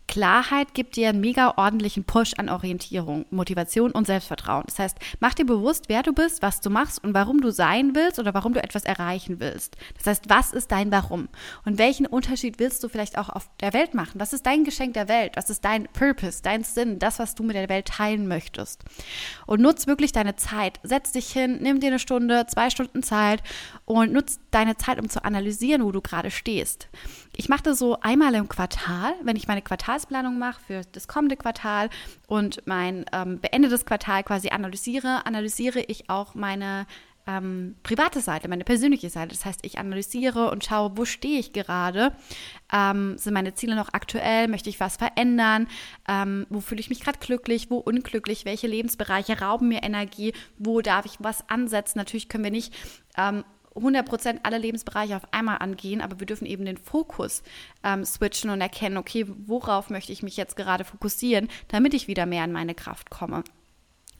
Klarheit 0.07 0.75
gibt 0.75 0.97
dir 0.97 1.09
einen 1.09 1.21
mega 1.21 1.55
ordentlichen 1.57 2.05
Push 2.05 2.35
an 2.37 2.49
Orientierung, 2.49 3.27
Motivation 3.31 3.91
und 3.91 4.07
Selbstvertrauen. 4.07 4.65
Das 4.67 4.79
heißt, 4.79 4.99
mach 5.21 5.35
dir 5.35 5.47
bewusst, 5.47 5.89
wer 5.89 6.03
du 6.03 6.13
bist, 6.13 6.43
was 6.43 6.61
du 6.61 6.71
machst 6.71 7.03
und 7.03 7.15
warum 7.15 7.41
du 7.41 7.51
sein 7.51 7.95
willst 7.95 8.19
oder 8.19 8.35
warum 8.35 8.55
du 8.55 8.63
etwas 8.63 8.85
erreichen 8.85 9.41
willst. 9.41 9.77
Das 9.97 10.07
heißt, 10.07 10.29
was 10.29 10.53
ist 10.53 10.71
dein 10.71 10.93
Warum? 10.93 11.29
Und 11.65 11.79
welchen 11.79 12.07
Unterschied 12.07 12.59
willst 12.59 12.85
du 12.85 12.89
vielleicht 12.89 13.19
auch 13.19 13.29
auf 13.29 13.49
der 13.61 13.73
Welt 13.73 13.95
machen? 13.95 14.21
Was 14.21 14.33
ist 14.33 14.47
dein 14.47 14.65
Geschenk 14.65 14.95
der 14.95 15.09
Welt? 15.09 15.33
Was 15.37 15.51
ist 15.51 15.65
dein 15.65 15.89
Purpose, 15.89 16.43
dein 16.43 16.65
Sinn, 16.65 16.99
das, 16.99 17.19
was 17.19 17.35
du 17.35 17.43
mit 17.43 17.57
der 17.57 17.69
Welt 17.69 17.87
teilen 17.87 18.29
möchtest? 18.29 18.85
Und 19.47 19.61
nutz 19.61 19.87
wirklich 19.87 20.13
deine 20.13 20.37
Zeit. 20.37 20.81
Setz 20.83 21.13
dich 21.13 21.33
hin, 21.33 21.59
nimm 21.61 21.81
dir 21.81 21.89
eine 21.89 21.99
Stunde, 21.99 22.47
zwei 22.47 22.71
Stunden 22.71 23.03
Zeit 23.03 23.43
und 23.85 24.13
nutz 24.13 24.39
deine 24.51 24.77
Zeit, 24.77 25.01
um 25.01 25.09
zu 25.09 25.25
analysieren, 25.25 25.85
wo 25.85 25.93
du 25.93 26.01
gerade 26.01 26.31
stehst. 26.31 26.89
Ich 27.37 27.49
mache 27.49 27.65
das 27.65 27.79
so 27.79 27.99
einmal 28.01 28.35
im 28.35 28.49
Quartal, 28.49 29.15
wenn 29.23 29.37
ich 29.37 29.49
meine 29.49 29.63
Quartalsplanung 29.95 30.39
mache 30.39 30.61
für 30.61 30.83
das 30.93 31.07
kommende 31.07 31.37
Quartal 31.37 31.89
und 32.27 32.67
mein 32.67 33.05
ähm, 33.13 33.39
beendetes 33.39 33.87
Quartal 33.87 34.25
quasi 34.25 34.49
analysiere, 34.49 35.25
analysiere 35.25 35.81
ich 35.81 36.11
auch 36.11 36.35
meine 36.35 36.87
ähm, 37.29 37.77
private 37.85 38.21
Seite, 38.21 38.49
meine 38.49 38.65
persönliche 38.65 39.09
Seite. 39.09 39.29
Das 39.29 39.45
heißt, 39.45 39.61
ich 39.63 39.79
analysiere 39.79 40.51
und 40.51 40.65
schaue, 40.65 40.97
wo 40.97 41.05
stehe 41.05 41.39
ich 41.39 41.53
gerade? 41.53 42.13
Ähm, 42.73 43.17
sind 43.19 43.35
meine 43.35 43.55
Ziele 43.55 43.77
noch 43.77 43.91
aktuell? 43.93 44.49
Möchte 44.49 44.69
ich 44.69 44.81
was 44.81 44.97
verändern? 44.97 45.69
Ähm, 46.09 46.47
wo 46.51 46.61
fühle 46.61 46.81
ich 46.81 46.91
mich 46.91 47.01
gerade 47.01 47.21
glücklich? 47.21 47.71
Wo 47.71 47.79
unglücklich? 47.79 48.45
Welche 48.45 48.67
Lebensbereiche 48.67 49.41
rauben 49.41 49.69
mir 49.69 49.85
Energie? 49.85 50.35
Wo 50.59 50.81
darf 50.81 51.07
ich 51.07 51.17
was 51.21 51.49
ansetzen? 51.49 51.99
Natürlich 51.99 52.29
können 52.29 52.45
wir 52.45 52.51
nicht 52.51 52.75
ähm, 53.77 53.83
100% 53.83 54.41
alle 54.43 54.59
Lebensbereiche 54.59 55.17
auf 55.17 55.33
einmal 55.33 55.59
angehen, 55.59 56.01
aber 56.01 56.21
wir 56.21 56.27
dürfen 56.27 56.47
eben 56.47 56.65
den 56.65 56.77
Fokus 56.77 57.43
ähm, 57.83 58.05
switchen 58.05 58.51
und 58.51 58.61
erkennen, 58.61 58.97
okay, 58.97 59.27
worauf 59.47 59.91
möchte 59.91 60.13
ich 60.13 60.23
mich 60.23 60.37
jetzt 60.37 60.57
gerade 60.57 60.85
fokussieren, 60.85 61.49
damit 61.69 61.95
ich 61.95 62.09
wieder 62.09 62.27
mehr 62.27 62.45
in 62.45 62.53
meine 62.53 62.75
Kraft 62.75 63.11
komme. 63.11 63.45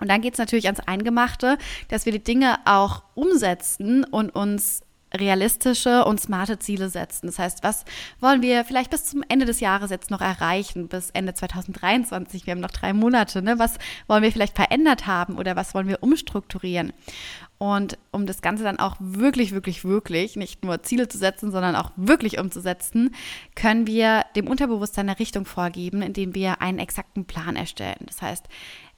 Und 0.01 0.09
dann 0.09 0.21
geht 0.21 0.35
es 0.35 0.39
natürlich 0.39 0.67
ans 0.67 0.81
Eingemachte, 0.81 1.57
dass 1.89 2.05
wir 2.05 2.13
die 2.13 2.23
Dinge 2.23 2.59
auch 2.65 3.05
umsetzen 3.15 4.05
und 4.05 4.31
uns 4.31 4.83
realistische 5.15 6.05
und 6.05 6.21
smarte 6.21 6.59
Ziele 6.59 6.89
setzen. 6.89 7.27
Das 7.27 7.39
heißt, 7.39 7.63
was 7.63 7.85
wollen 8.21 8.43
wir 8.43 8.65
vielleicht 8.65 8.91
bis 8.91 9.05
zum 9.05 9.23
Ende 9.29 9.47
des 9.47 9.61
Jahres 9.61 9.91
jetzt 9.91 10.11
noch 10.11 10.21
erreichen, 10.21 10.89
bis 10.89 11.11
Ende 11.11 11.35
2023? 11.35 12.47
Wir 12.47 12.53
haben 12.53 12.61
noch 12.61 12.71
drei 12.71 12.93
Monate. 12.93 13.43
Ne? 13.43 13.59
Was 13.59 13.79
wollen 14.09 14.23
wir 14.23 14.33
vielleicht 14.33 14.57
verändert 14.57 15.07
haben 15.07 15.39
oder 15.39 15.57
was 15.57 15.75
wollen 15.75 15.89
wir 15.89 16.03
umstrukturieren? 16.03 16.93
Und 17.59 17.99
um 18.11 18.27
das 18.27 18.43
Ganze 18.43 18.65
dann 18.65 18.79
auch 18.79 18.97
wirklich, 18.99 19.53
wirklich, 19.53 19.85
wirklich 19.85 20.37
nicht 20.37 20.65
nur 20.65 20.83
Ziele 20.83 21.09
zu 21.09 21.19
setzen, 21.19 21.53
sondern 21.53 21.77
auch 21.77 21.93
wirklich 21.97 22.39
umzusetzen, 22.39 23.15
können 23.55 23.87
wir 23.87 24.25
dem 24.37 24.49
Unterbewusstsein 24.49 25.09
eine 25.09 25.19
Richtung 25.19 25.45
vorgeben, 25.47 26.03
indem 26.03 26.35
wir 26.35 26.61
einen 26.61 26.79
exakten 26.79 27.25
Plan 27.25 27.57
erstellen. 27.57 28.01
Das 28.07 28.21
heißt, 28.21 28.47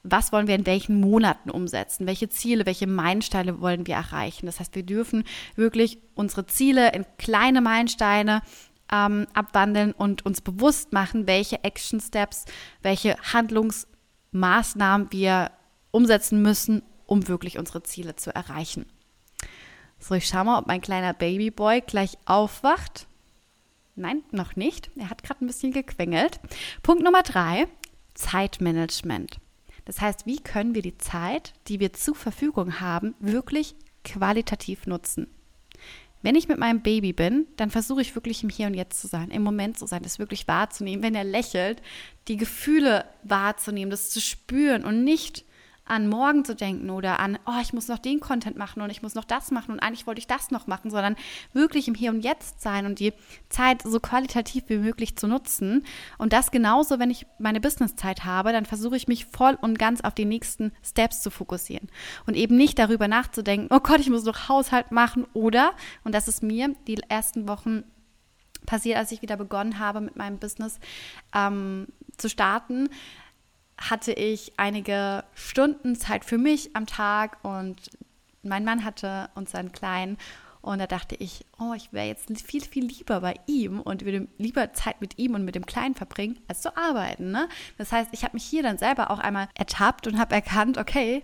was 0.03 0.31
wollen 0.31 0.47
wir 0.47 0.55
in 0.55 0.65
welchen 0.65 0.99
Monaten 0.99 1.49
umsetzen? 1.49 2.07
Welche 2.07 2.29
Ziele, 2.29 2.65
welche 2.65 2.87
Meilensteine 2.87 3.61
wollen 3.61 3.87
wir 3.87 3.95
erreichen? 3.95 4.45
Das 4.45 4.59
heißt, 4.59 4.75
wir 4.75 4.83
dürfen 4.83 5.23
wirklich 5.55 5.99
unsere 6.15 6.45
Ziele 6.45 6.91
in 6.93 7.05
kleine 7.17 7.61
Meilensteine 7.61 8.41
ähm, 8.91 9.27
abwandeln 9.33 9.91
und 9.91 10.25
uns 10.25 10.41
bewusst 10.41 10.93
machen, 10.93 11.27
welche 11.27 11.63
Action 11.63 11.99
Steps, 11.99 12.45
welche 12.81 13.17
Handlungsmaßnahmen 13.33 15.11
wir 15.11 15.51
umsetzen 15.91 16.41
müssen, 16.41 16.83
um 17.07 17.27
wirklich 17.27 17.57
unsere 17.57 17.81
Ziele 17.81 18.15
zu 18.15 18.33
erreichen. 18.35 18.85
So, 19.99 20.13
ich 20.13 20.27
schaue 20.27 20.45
mal, 20.45 20.59
ob 20.59 20.67
mein 20.67 20.81
kleiner 20.81 21.13
Babyboy 21.13 21.81
gleich 21.81 22.17
aufwacht. 22.25 23.07
Nein, 23.95 24.21
noch 24.31 24.55
nicht. 24.55 24.91
Er 24.95 25.09
hat 25.09 25.23
gerade 25.23 25.43
ein 25.43 25.47
bisschen 25.47 25.71
gequengelt. 25.71 26.39
Punkt 26.83 27.03
Nummer 27.03 27.23
drei, 27.23 27.67
Zeitmanagement. 28.13 29.39
Das 29.85 30.01
heißt, 30.01 30.25
wie 30.25 30.37
können 30.37 30.75
wir 30.75 30.83
die 30.83 30.97
Zeit, 30.97 31.53
die 31.67 31.79
wir 31.79 31.93
zur 31.93 32.13
Verfügung 32.13 32.79
haben, 32.79 33.15
wirklich 33.19 33.73
qualitativ 34.03 34.85
nutzen? 34.85 35.27
Wenn 36.21 36.35
ich 36.35 36.47
mit 36.47 36.59
meinem 36.59 36.81
Baby 36.81 37.13
bin, 37.13 37.47
dann 37.57 37.71
versuche 37.71 38.01
ich 38.01 38.13
wirklich 38.13 38.43
im 38.43 38.49
Hier 38.49 38.67
und 38.67 38.73
Jetzt 38.73 38.99
zu 38.99 39.07
sein, 39.07 39.31
im 39.31 39.43
Moment 39.43 39.79
zu 39.79 39.85
sein, 39.85 40.03
das 40.03 40.19
wirklich 40.19 40.47
wahrzunehmen. 40.47 41.03
Wenn 41.03 41.15
er 41.15 41.23
lächelt, 41.23 41.81
die 42.27 42.37
Gefühle 42.37 43.05
wahrzunehmen, 43.23 43.91
das 43.91 44.09
zu 44.09 44.19
spüren 44.19 44.83
und 44.83 45.03
nicht 45.03 45.45
an 45.89 46.07
morgen 46.07 46.45
zu 46.45 46.55
denken 46.55 46.89
oder 46.89 47.19
an, 47.19 47.37
oh, 47.45 47.59
ich 47.61 47.73
muss 47.73 47.87
noch 47.87 47.99
den 47.99 48.19
Content 48.19 48.57
machen 48.57 48.81
und 48.81 48.89
ich 48.89 49.01
muss 49.01 49.15
noch 49.15 49.23
das 49.23 49.51
machen 49.51 49.71
und 49.71 49.79
eigentlich 49.79 50.07
wollte 50.07 50.19
ich 50.19 50.27
das 50.27 50.51
noch 50.51 50.67
machen, 50.67 50.91
sondern 50.91 51.15
wirklich 51.53 51.87
im 51.87 51.95
Hier 51.95 52.11
und 52.11 52.21
Jetzt 52.21 52.61
sein 52.61 52.85
und 52.85 52.99
die 52.99 53.13
Zeit 53.49 53.81
so 53.81 53.99
qualitativ 53.99 54.63
wie 54.67 54.77
möglich 54.77 55.15
zu 55.15 55.27
nutzen. 55.27 55.85
Und 56.17 56.33
das 56.33 56.51
genauso, 56.51 56.99
wenn 56.99 57.09
ich 57.09 57.25
meine 57.39 57.61
Businesszeit 57.61 58.25
habe, 58.25 58.51
dann 58.51 58.65
versuche 58.65 58.97
ich 58.97 59.07
mich 59.07 59.25
voll 59.25 59.57
und 59.59 59.79
ganz 59.79 60.01
auf 60.01 60.13
die 60.13 60.25
nächsten 60.25 60.71
Steps 60.83 61.21
zu 61.21 61.29
fokussieren 61.29 61.89
und 62.25 62.35
eben 62.35 62.55
nicht 62.55 62.79
darüber 62.79 63.07
nachzudenken, 63.07 63.67
oh 63.69 63.79
Gott, 63.79 63.99
ich 63.99 64.09
muss 64.09 64.23
noch 64.23 64.49
Haushalt 64.49 64.91
machen 64.91 65.25
oder, 65.33 65.71
und 66.03 66.13
das 66.13 66.27
ist 66.27 66.43
mir 66.43 66.75
die 66.87 66.99
ersten 67.09 67.47
Wochen 67.47 67.83
passiert, 68.65 68.97
als 68.97 69.11
ich 69.11 69.23
wieder 69.23 69.37
begonnen 69.37 69.79
habe 69.79 70.01
mit 70.01 70.15
meinem 70.15 70.37
Business 70.37 70.79
ähm, 71.33 71.87
zu 72.17 72.29
starten, 72.29 72.89
hatte 73.77 74.11
ich 74.11 74.53
einige 74.57 75.23
Stunden 75.35 75.95
Zeit 75.95 76.25
für 76.25 76.37
mich 76.37 76.75
am 76.75 76.85
Tag 76.85 77.37
und 77.43 77.77
mein 78.43 78.65
Mann 78.65 78.83
hatte 78.83 79.29
unseren 79.35 79.71
Kleinen 79.71 80.17
und 80.67 80.79
da 80.79 80.87
dachte 80.87 81.15
ich, 81.15 81.45
oh, 81.59 81.73
ich 81.75 81.93
wäre 81.93 82.07
jetzt 82.07 82.29
viel, 82.41 82.61
viel 82.61 82.85
lieber 82.85 83.21
bei 83.21 83.35
ihm 83.45 83.79
und 83.79 84.03
würde 84.03 84.27
lieber 84.37 84.73
Zeit 84.73 84.99
mit 84.99 85.17
ihm 85.17 85.33
und 85.33 85.45
mit 85.45 85.55
dem 85.55 85.65
Kleinen 85.65 85.95
verbringen, 85.95 86.39
als 86.49 86.61
zu 86.61 86.75
arbeiten. 86.75 87.31
Ne? 87.31 87.47
Das 87.77 87.93
heißt, 87.93 88.09
ich 88.11 88.23
habe 88.23 88.33
mich 88.33 88.43
hier 88.43 88.63
dann 88.63 88.77
selber 88.77 89.09
auch 89.11 89.19
einmal 89.19 89.47
ertappt 89.55 90.07
und 90.07 90.19
habe 90.19 90.35
erkannt, 90.35 90.77
okay, 90.77 91.23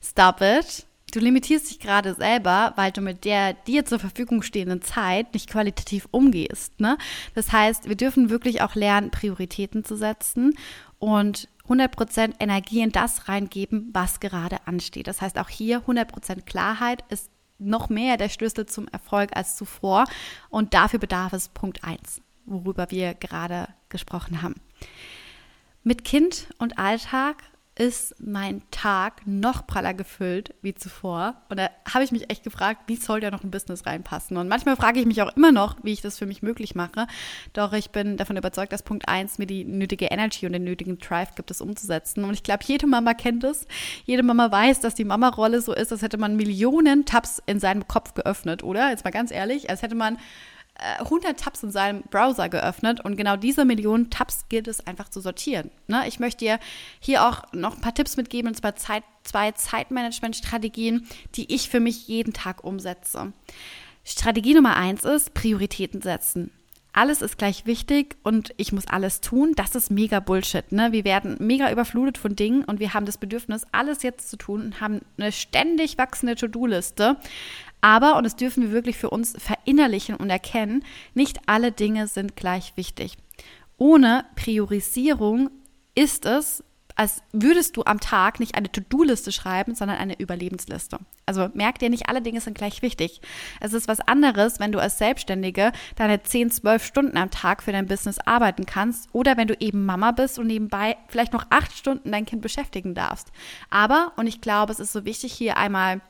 stop 0.00 0.40
it. 0.40 0.86
Du 1.12 1.20
limitierst 1.20 1.68
dich 1.68 1.80
gerade 1.80 2.14
selber, 2.14 2.72
weil 2.76 2.92
du 2.92 3.02
mit 3.02 3.26
der 3.26 3.52
dir 3.52 3.84
zur 3.84 3.98
Verfügung 3.98 4.40
stehenden 4.40 4.80
Zeit 4.80 5.34
nicht 5.34 5.50
qualitativ 5.50 6.08
umgehst. 6.10 6.80
Ne? 6.80 6.96
Das 7.34 7.52
heißt, 7.52 7.90
wir 7.90 7.96
dürfen 7.96 8.30
wirklich 8.30 8.62
auch 8.62 8.74
lernen, 8.74 9.10
Prioritäten 9.10 9.84
zu 9.84 9.96
setzen 9.96 10.54
und 10.98 11.48
100% 11.72 12.34
Energie 12.40 12.82
in 12.82 12.92
das 12.92 13.28
reingeben, 13.28 13.90
was 13.92 14.20
gerade 14.20 14.58
ansteht. 14.66 15.06
Das 15.06 15.20
heißt, 15.20 15.38
auch 15.38 15.48
hier 15.48 15.82
100% 15.82 16.42
Klarheit 16.42 17.04
ist 17.08 17.30
noch 17.58 17.88
mehr 17.88 18.16
der 18.16 18.28
Schlüssel 18.28 18.66
zum 18.66 18.88
Erfolg 18.88 19.36
als 19.36 19.56
zuvor. 19.56 20.04
Und 20.50 20.74
dafür 20.74 20.98
bedarf 20.98 21.32
es 21.32 21.48
Punkt 21.48 21.84
1, 21.84 22.20
worüber 22.44 22.90
wir 22.90 23.14
gerade 23.14 23.68
gesprochen 23.88 24.42
haben. 24.42 24.56
Mit 25.84 26.04
Kind 26.04 26.48
und 26.58 26.78
Alltag 26.78 27.42
ist 27.74 28.14
mein 28.20 28.62
Tag 28.70 29.22
noch 29.26 29.66
praller 29.66 29.94
gefüllt 29.94 30.54
wie 30.60 30.74
zuvor. 30.74 31.36
Und 31.48 31.58
da 31.58 31.70
habe 31.90 32.04
ich 32.04 32.12
mich 32.12 32.30
echt 32.30 32.44
gefragt, 32.44 32.82
wie 32.86 32.96
soll 32.96 33.20
da 33.20 33.30
noch 33.30 33.44
ein 33.44 33.50
Business 33.50 33.86
reinpassen? 33.86 34.36
Und 34.36 34.48
manchmal 34.48 34.76
frage 34.76 35.00
ich 35.00 35.06
mich 35.06 35.22
auch 35.22 35.34
immer 35.36 35.52
noch, 35.52 35.76
wie 35.82 35.92
ich 35.92 36.02
das 36.02 36.18
für 36.18 36.26
mich 36.26 36.42
möglich 36.42 36.74
mache. 36.74 37.06
Doch 37.54 37.72
ich 37.72 37.90
bin 37.90 38.18
davon 38.18 38.36
überzeugt, 38.36 38.72
dass 38.72 38.82
Punkt 38.82 39.08
1 39.08 39.38
mir 39.38 39.46
die 39.46 39.64
nötige 39.64 40.06
Energy 40.06 40.44
und 40.44 40.52
den 40.52 40.64
nötigen 40.64 40.98
Drive 40.98 41.34
gibt, 41.34 41.50
es 41.50 41.62
umzusetzen. 41.62 42.24
Und 42.24 42.34
ich 42.34 42.42
glaube, 42.42 42.64
jede 42.66 42.86
Mama 42.86 43.14
kennt 43.14 43.42
es. 43.42 43.66
Jede 44.04 44.22
Mama 44.22 44.50
weiß, 44.50 44.80
dass 44.80 44.94
die 44.94 45.04
Mama-Rolle 45.04 45.62
so 45.62 45.72
ist, 45.72 45.92
als 45.92 46.02
hätte 46.02 46.18
man 46.18 46.36
Millionen 46.36 47.06
Tabs 47.06 47.42
in 47.46 47.58
seinem 47.58 47.88
Kopf 47.88 48.12
geöffnet, 48.12 48.62
oder? 48.62 48.90
Jetzt 48.90 49.04
mal 49.04 49.10
ganz 49.10 49.30
ehrlich, 49.30 49.70
als 49.70 49.80
hätte 49.80 49.94
man 49.94 50.18
100 50.98 51.30
äh, 51.30 51.34
Tabs 51.34 51.62
in 51.62 51.70
seinem 51.70 52.02
Browser 52.02 52.48
geöffnet 52.48 53.00
und 53.04 53.16
genau 53.16 53.36
diese 53.36 53.64
Millionen 53.64 54.10
Tabs 54.10 54.46
gilt 54.48 54.68
es 54.68 54.86
einfach 54.86 55.08
zu 55.08 55.20
sortieren. 55.20 55.70
Ne? 55.86 56.06
Ich 56.08 56.20
möchte 56.20 56.44
dir 56.44 56.58
hier 57.00 57.26
auch 57.26 57.42
noch 57.52 57.76
ein 57.76 57.80
paar 57.80 57.94
Tipps 57.94 58.16
mitgeben, 58.16 58.48
und 58.48 58.54
zwar 58.54 58.76
Zeit, 58.76 59.04
zwei 59.22 59.52
Zeitmanagement-Strategien, 59.52 61.06
die 61.34 61.52
ich 61.52 61.68
für 61.68 61.80
mich 61.80 62.08
jeden 62.08 62.32
Tag 62.32 62.64
umsetze. 62.64 63.32
Strategie 64.04 64.54
Nummer 64.54 64.76
eins 64.76 65.04
ist 65.04 65.34
Prioritäten 65.34 66.02
setzen. 66.02 66.50
Alles 66.94 67.22
ist 67.22 67.38
gleich 67.38 67.64
wichtig 67.64 68.16
und 68.22 68.52
ich 68.58 68.72
muss 68.72 68.86
alles 68.86 69.22
tun. 69.22 69.52
Das 69.56 69.74
ist 69.74 69.90
mega 69.90 70.20
Bullshit. 70.20 70.70
Ne? 70.72 70.92
Wir 70.92 71.04
werden 71.04 71.36
mega 71.38 71.72
überflutet 71.72 72.18
von 72.18 72.36
Dingen 72.36 72.64
und 72.64 72.80
wir 72.80 72.92
haben 72.92 73.06
das 73.06 73.16
Bedürfnis, 73.16 73.66
alles 73.72 74.02
jetzt 74.02 74.28
zu 74.28 74.36
tun 74.36 74.60
und 74.60 74.80
haben 74.82 75.00
eine 75.16 75.32
ständig 75.32 75.96
wachsende 75.96 76.34
To-Do-Liste. 76.34 77.16
Aber, 77.82 78.16
und 78.16 78.24
das 78.24 78.36
dürfen 78.36 78.62
wir 78.62 78.72
wirklich 78.72 78.96
für 78.96 79.10
uns 79.10 79.34
verinnerlichen 79.36 80.16
und 80.16 80.30
erkennen, 80.30 80.84
nicht 81.12 81.40
alle 81.46 81.72
Dinge 81.72 82.06
sind 82.06 82.36
gleich 82.36 82.72
wichtig. 82.76 83.18
Ohne 83.76 84.24
Priorisierung 84.36 85.50
ist 85.94 86.24
es 86.24 86.64
als 86.94 87.22
würdest 87.32 87.76
du 87.76 87.84
am 87.84 88.00
Tag 88.00 88.40
nicht 88.40 88.54
eine 88.54 88.70
To-Do-Liste 88.70 89.32
schreiben, 89.32 89.74
sondern 89.74 89.98
eine 89.98 90.18
Überlebensliste. 90.18 90.98
Also 91.26 91.48
merk 91.54 91.78
dir, 91.78 91.90
nicht 91.90 92.08
alle 92.08 92.22
Dinge 92.22 92.40
sind 92.40 92.56
gleich 92.56 92.82
wichtig. 92.82 93.20
Es 93.60 93.72
ist 93.72 93.88
was 93.88 94.00
anderes, 94.00 94.60
wenn 94.60 94.72
du 94.72 94.78
als 94.78 94.98
Selbstständige 94.98 95.72
deine 95.96 96.22
10, 96.22 96.50
12 96.50 96.84
Stunden 96.84 97.16
am 97.16 97.30
Tag 97.30 97.62
für 97.62 97.72
dein 97.72 97.86
Business 97.86 98.18
arbeiten 98.18 98.66
kannst 98.66 99.08
oder 99.12 99.36
wenn 99.36 99.48
du 99.48 99.56
eben 99.58 99.84
Mama 99.84 100.12
bist 100.12 100.38
und 100.38 100.46
nebenbei 100.46 100.96
vielleicht 101.08 101.32
noch 101.32 101.46
acht 101.50 101.72
Stunden 101.72 102.12
dein 102.12 102.26
Kind 102.26 102.42
beschäftigen 102.42 102.94
darfst. 102.94 103.32
Aber, 103.70 104.12
und 104.16 104.26
ich 104.26 104.40
glaube, 104.40 104.72
es 104.72 104.80
ist 104.80 104.92
so 104.92 105.04
wichtig, 105.04 105.32
hier 105.32 105.56
einmal 105.56 106.00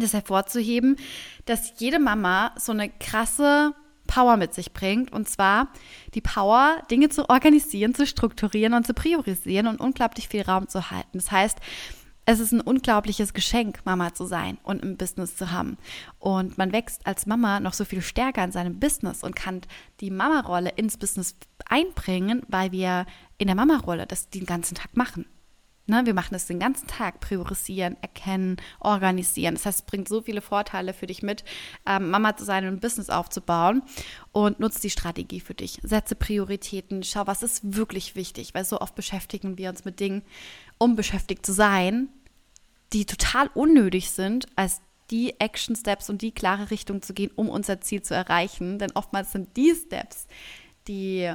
das 0.00 0.12
hervorzuheben, 0.12 0.96
dass 1.44 1.74
jede 1.78 1.98
Mama 1.98 2.52
so 2.58 2.72
eine 2.72 2.88
krasse 2.88 3.74
Power 4.06 4.36
mit 4.36 4.54
sich 4.54 4.72
bringt. 4.72 5.12
Und 5.12 5.28
zwar 5.28 5.68
die 6.14 6.20
Power, 6.20 6.82
Dinge 6.90 7.08
zu 7.08 7.28
organisieren, 7.28 7.94
zu 7.94 8.06
strukturieren 8.06 8.74
und 8.74 8.86
zu 8.86 8.94
priorisieren 8.94 9.66
und 9.66 9.80
unglaublich 9.80 10.28
viel 10.28 10.42
Raum 10.42 10.68
zu 10.68 10.90
halten. 10.90 11.18
Das 11.18 11.30
heißt, 11.30 11.58
es 12.28 12.40
ist 12.40 12.50
ein 12.52 12.60
unglaubliches 12.60 13.34
Geschenk, 13.34 13.80
Mama 13.84 14.12
zu 14.12 14.26
sein 14.26 14.58
und 14.64 14.82
ein 14.82 14.96
Business 14.96 15.36
zu 15.36 15.52
haben. 15.52 15.78
Und 16.18 16.58
man 16.58 16.72
wächst 16.72 17.06
als 17.06 17.26
Mama 17.26 17.60
noch 17.60 17.72
so 17.72 17.84
viel 17.84 18.02
stärker 18.02 18.42
in 18.42 18.50
seinem 18.50 18.80
Business 18.80 19.22
und 19.22 19.36
kann 19.36 19.60
die 20.00 20.10
Mama-Rolle 20.10 20.70
ins 20.70 20.96
Business 20.96 21.36
einbringen, 21.68 22.42
weil 22.48 22.72
wir 22.72 23.06
in 23.38 23.46
der 23.46 23.54
Mama-Rolle 23.54 24.06
das 24.06 24.28
den 24.28 24.44
ganzen 24.44 24.74
Tag 24.74 24.96
machen. 24.96 25.26
Ne, 25.88 26.04
wir 26.04 26.14
machen 26.14 26.34
es 26.34 26.46
den 26.46 26.58
ganzen 26.58 26.88
Tag, 26.88 27.20
priorisieren, 27.20 27.96
erkennen, 28.00 28.56
organisieren. 28.80 29.54
Das 29.54 29.66
heißt, 29.66 29.80
es 29.80 29.86
bringt 29.86 30.08
so 30.08 30.20
viele 30.20 30.40
Vorteile 30.40 30.92
für 30.92 31.06
dich 31.06 31.22
mit, 31.22 31.44
ähm, 31.86 32.10
Mama 32.10 32.36
zu 32.36 32.44
sein 32.44 32.66
und 32.66 32.74
ein 32.74 32.80
Business 32.80 33.08
aufzubauen 33.08 33.82
und 34.32 34.58
nutzt 34.58 34.82
die 34.82 34.90
Strategie 34.90 35.38
für 35.38 35.54
dich. 35.54 35.78
Setze 35.84 36.16
Prioritäten, 36.16 37.04
schau, 37.04 37.28
was 37.28 37.44
ist 37.44 37.76
wirklich 37.76 38.16
wichtig, 38.16 38.52
weil 38.52 38.64
so 38.64 38.80
oft 38.80 38.96
beschäftigen 38.96 39.58
wir 39.58 39.70
uns 39.70 39.84
mit 39.84 40.00
Dingen, 40.00 40.22
um 40.78 40.96
beschäftigt 40.96 41.46
zu 41.46 41.52
sein, 41.52 42.08
die 42.92 43.06
total 43.06 43.48
unnötig 43.54 44.10
sind, 44.10 44.48
als 44.56 44.80
die 45.12 45.38
Action 45.38 45.76
Steps 45.76 46.10
und 46.10 46.20
die 46.20 46.32
klare 46.32 46.72
Richtung 46.72 47.00
zu 47.00 47.14
gehen, 47.14 47.30
um 47.36 47.48
unser 47.48 47.80
Ziel 47.80 48.02
zu 48.02 48.12
erreichen. 48.12 48.80
Denn 48.80 48.90
oftmals 48.92 49.30
sind 49.30 49.56
die 49.56 49.72
Steps, 49.72 50.26
die 50.88 51.32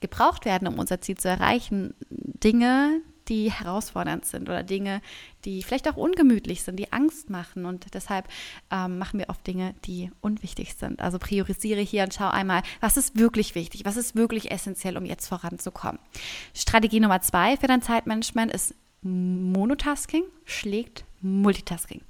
gebraucht 0.00 0.44
werden, 0.44 0.68
um 0.68 0.78
unser 0.78 1.00
Ziel 1.00 1.16
zu 1.16 1.28
erreichen, 1.28 1.94
Dinge, 2.10 3.00
die 3.28 3.50
herausfordernd 3.50 4.24
sind 4.24 4.48
oder 4.48 4.62
Dinge, 4.62 5.00
die 5.44 5.62
vielleicht 5.62 5.88
auch 5.88 5.96
ungemütlich 5.96 6.62
sind, 6.62 6.76
die 6.76 6.92
Angst 6.92 7.30
machen. 7.30 7.64
Und 7.66 7.94
deshalb 7.94 8.28
ähm, 8.70 8.98
machen 8.98 9.18
wir 9.18 9.28
oft 9.28 9.46
Dinge, 9.46 9.74
die 9.84 10.10
unwichtig 10.20 10.74
sind. 10.74 11.00
Also 11.00 11.18
priorisiere 11.18 11.80
hier 11.80 12.04
und 12.04 12.14
schau 12.14 12.28
einmal, 12.28 12.62
was 12.80 12.96
ist 12.96 13.18
wirklich 13.18 13.54
wichtig, 13.54 13.84
was 13.84 13.96
ist 13.96 14.16
wirklich 14.16 14.50
essentiell, 14.50 14.96
um 14.96 15.04
jetzt 15.04 15.28
voranzukommen. 15.28 15.98
Strategie 16.54 17.00
Nummer 17.00 17.20
zwei 17.20 17.56
für 17.56 17.66
dein 17.66 17.82
Zeitmanagement 17.82 18.52
ist 18.52 18.74
Monotasking 19.02 20.24
schlägt 20.44 21.04
Multitasking. 21.20 22.02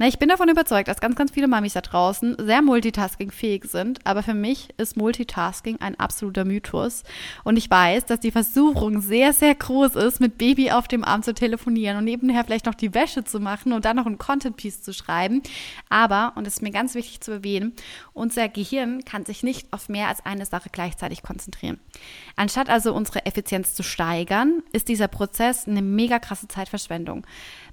Na, 0.00 0.08
ich 0.08 0.18
bin 0.18 0.30
davon 0.30 0.48
überzeugt, 0.48 0.88
dass 0.88 0.98
ganz, 0.98 1.14
ganz 1.14 1.30
viele 1.30 1.46
Mamis 1.46 1.74
da 1.74 1.82
draußen 1.82 2.34
sehr 2.40 2.62
multitaskingfähig 2.62 3.64
sind, 3.64 3.98
aber 4.04 4.22
für 4.22 4.32
mich 4.32 4.70
ist 4.78 4.96
Multitasking 4.96 5.76
ein 5.82 6.00
absoluter 6.00 6.46
Mythos. 6.46 7.02
Und 7.44 7.58
ich 7.58 7.70
weiß, 7.70 8.06
dass 8.06 8.18
die 8.18 8.30
Versuchung 8.30 9.02
sehr, 9.02 9.34
sehr 9.34 9.54
groß 9.54 9.96
ist, 9.96 10.18
mit 10.18 10.38
Baby 10.38 10.70
auf 10.70 10.88
dem 10.88 11.04
Arm 11.04 11.22
zu 11.22 11.34
telefonieren 11.34 11.98
und 11.98 12.04
nebenher 12.04 12.44
vielleicht 12.44 12.64
noch 12.64 12.76
die 12.76 12.94
Wäsche 12.94 13.24
zu 13.24 13.40
machen 13.40 13.74
und 13.74 13.84
dann 13.84 13.96
noch 13.96 14.06
ein 14.06 14.16
Content-Piece 14.16 14.80
zu 14.80 14.94
schreiben. 14.94 15.42
Aber, 15.90 16.32
und 16.34 16.46
das 16.46 16.54
ist 16.54 16.62
mir 16.62 16.70
ganz 16.70 16.94
wichtig 16.94 17.20
zu 17.20 17.32
erwähnen, 17.32 17.74
unser 18.14 18.48
Gehirn 18.48 19.04
kann 19.04 19.26
sich 19.26 19.42
nicht 19.42 19.70
auf 19.70 19.90
mehr 19.90 20.08
als 20.08 20.24
eine 20.24 20.46
Sache 20.46 20.70
gleichzeitig 20.72 21.22
konzentrieren. 21.22 21.78
Anstatt 22.36 22.70
also 22.70 22.94
unsere 22.94 23.26
Effizienz 23.26 23.74
zu 23.74 23.82
steigern, 23.82 24.62
ist 24.72 24.88
dieser 24.88 25.08
Prozess 25.08 25.68
eine 25.68 25.82
mega 25.82 26.18
krasse 26.18 26.48
Zeitverschwendung. 26.48 27.26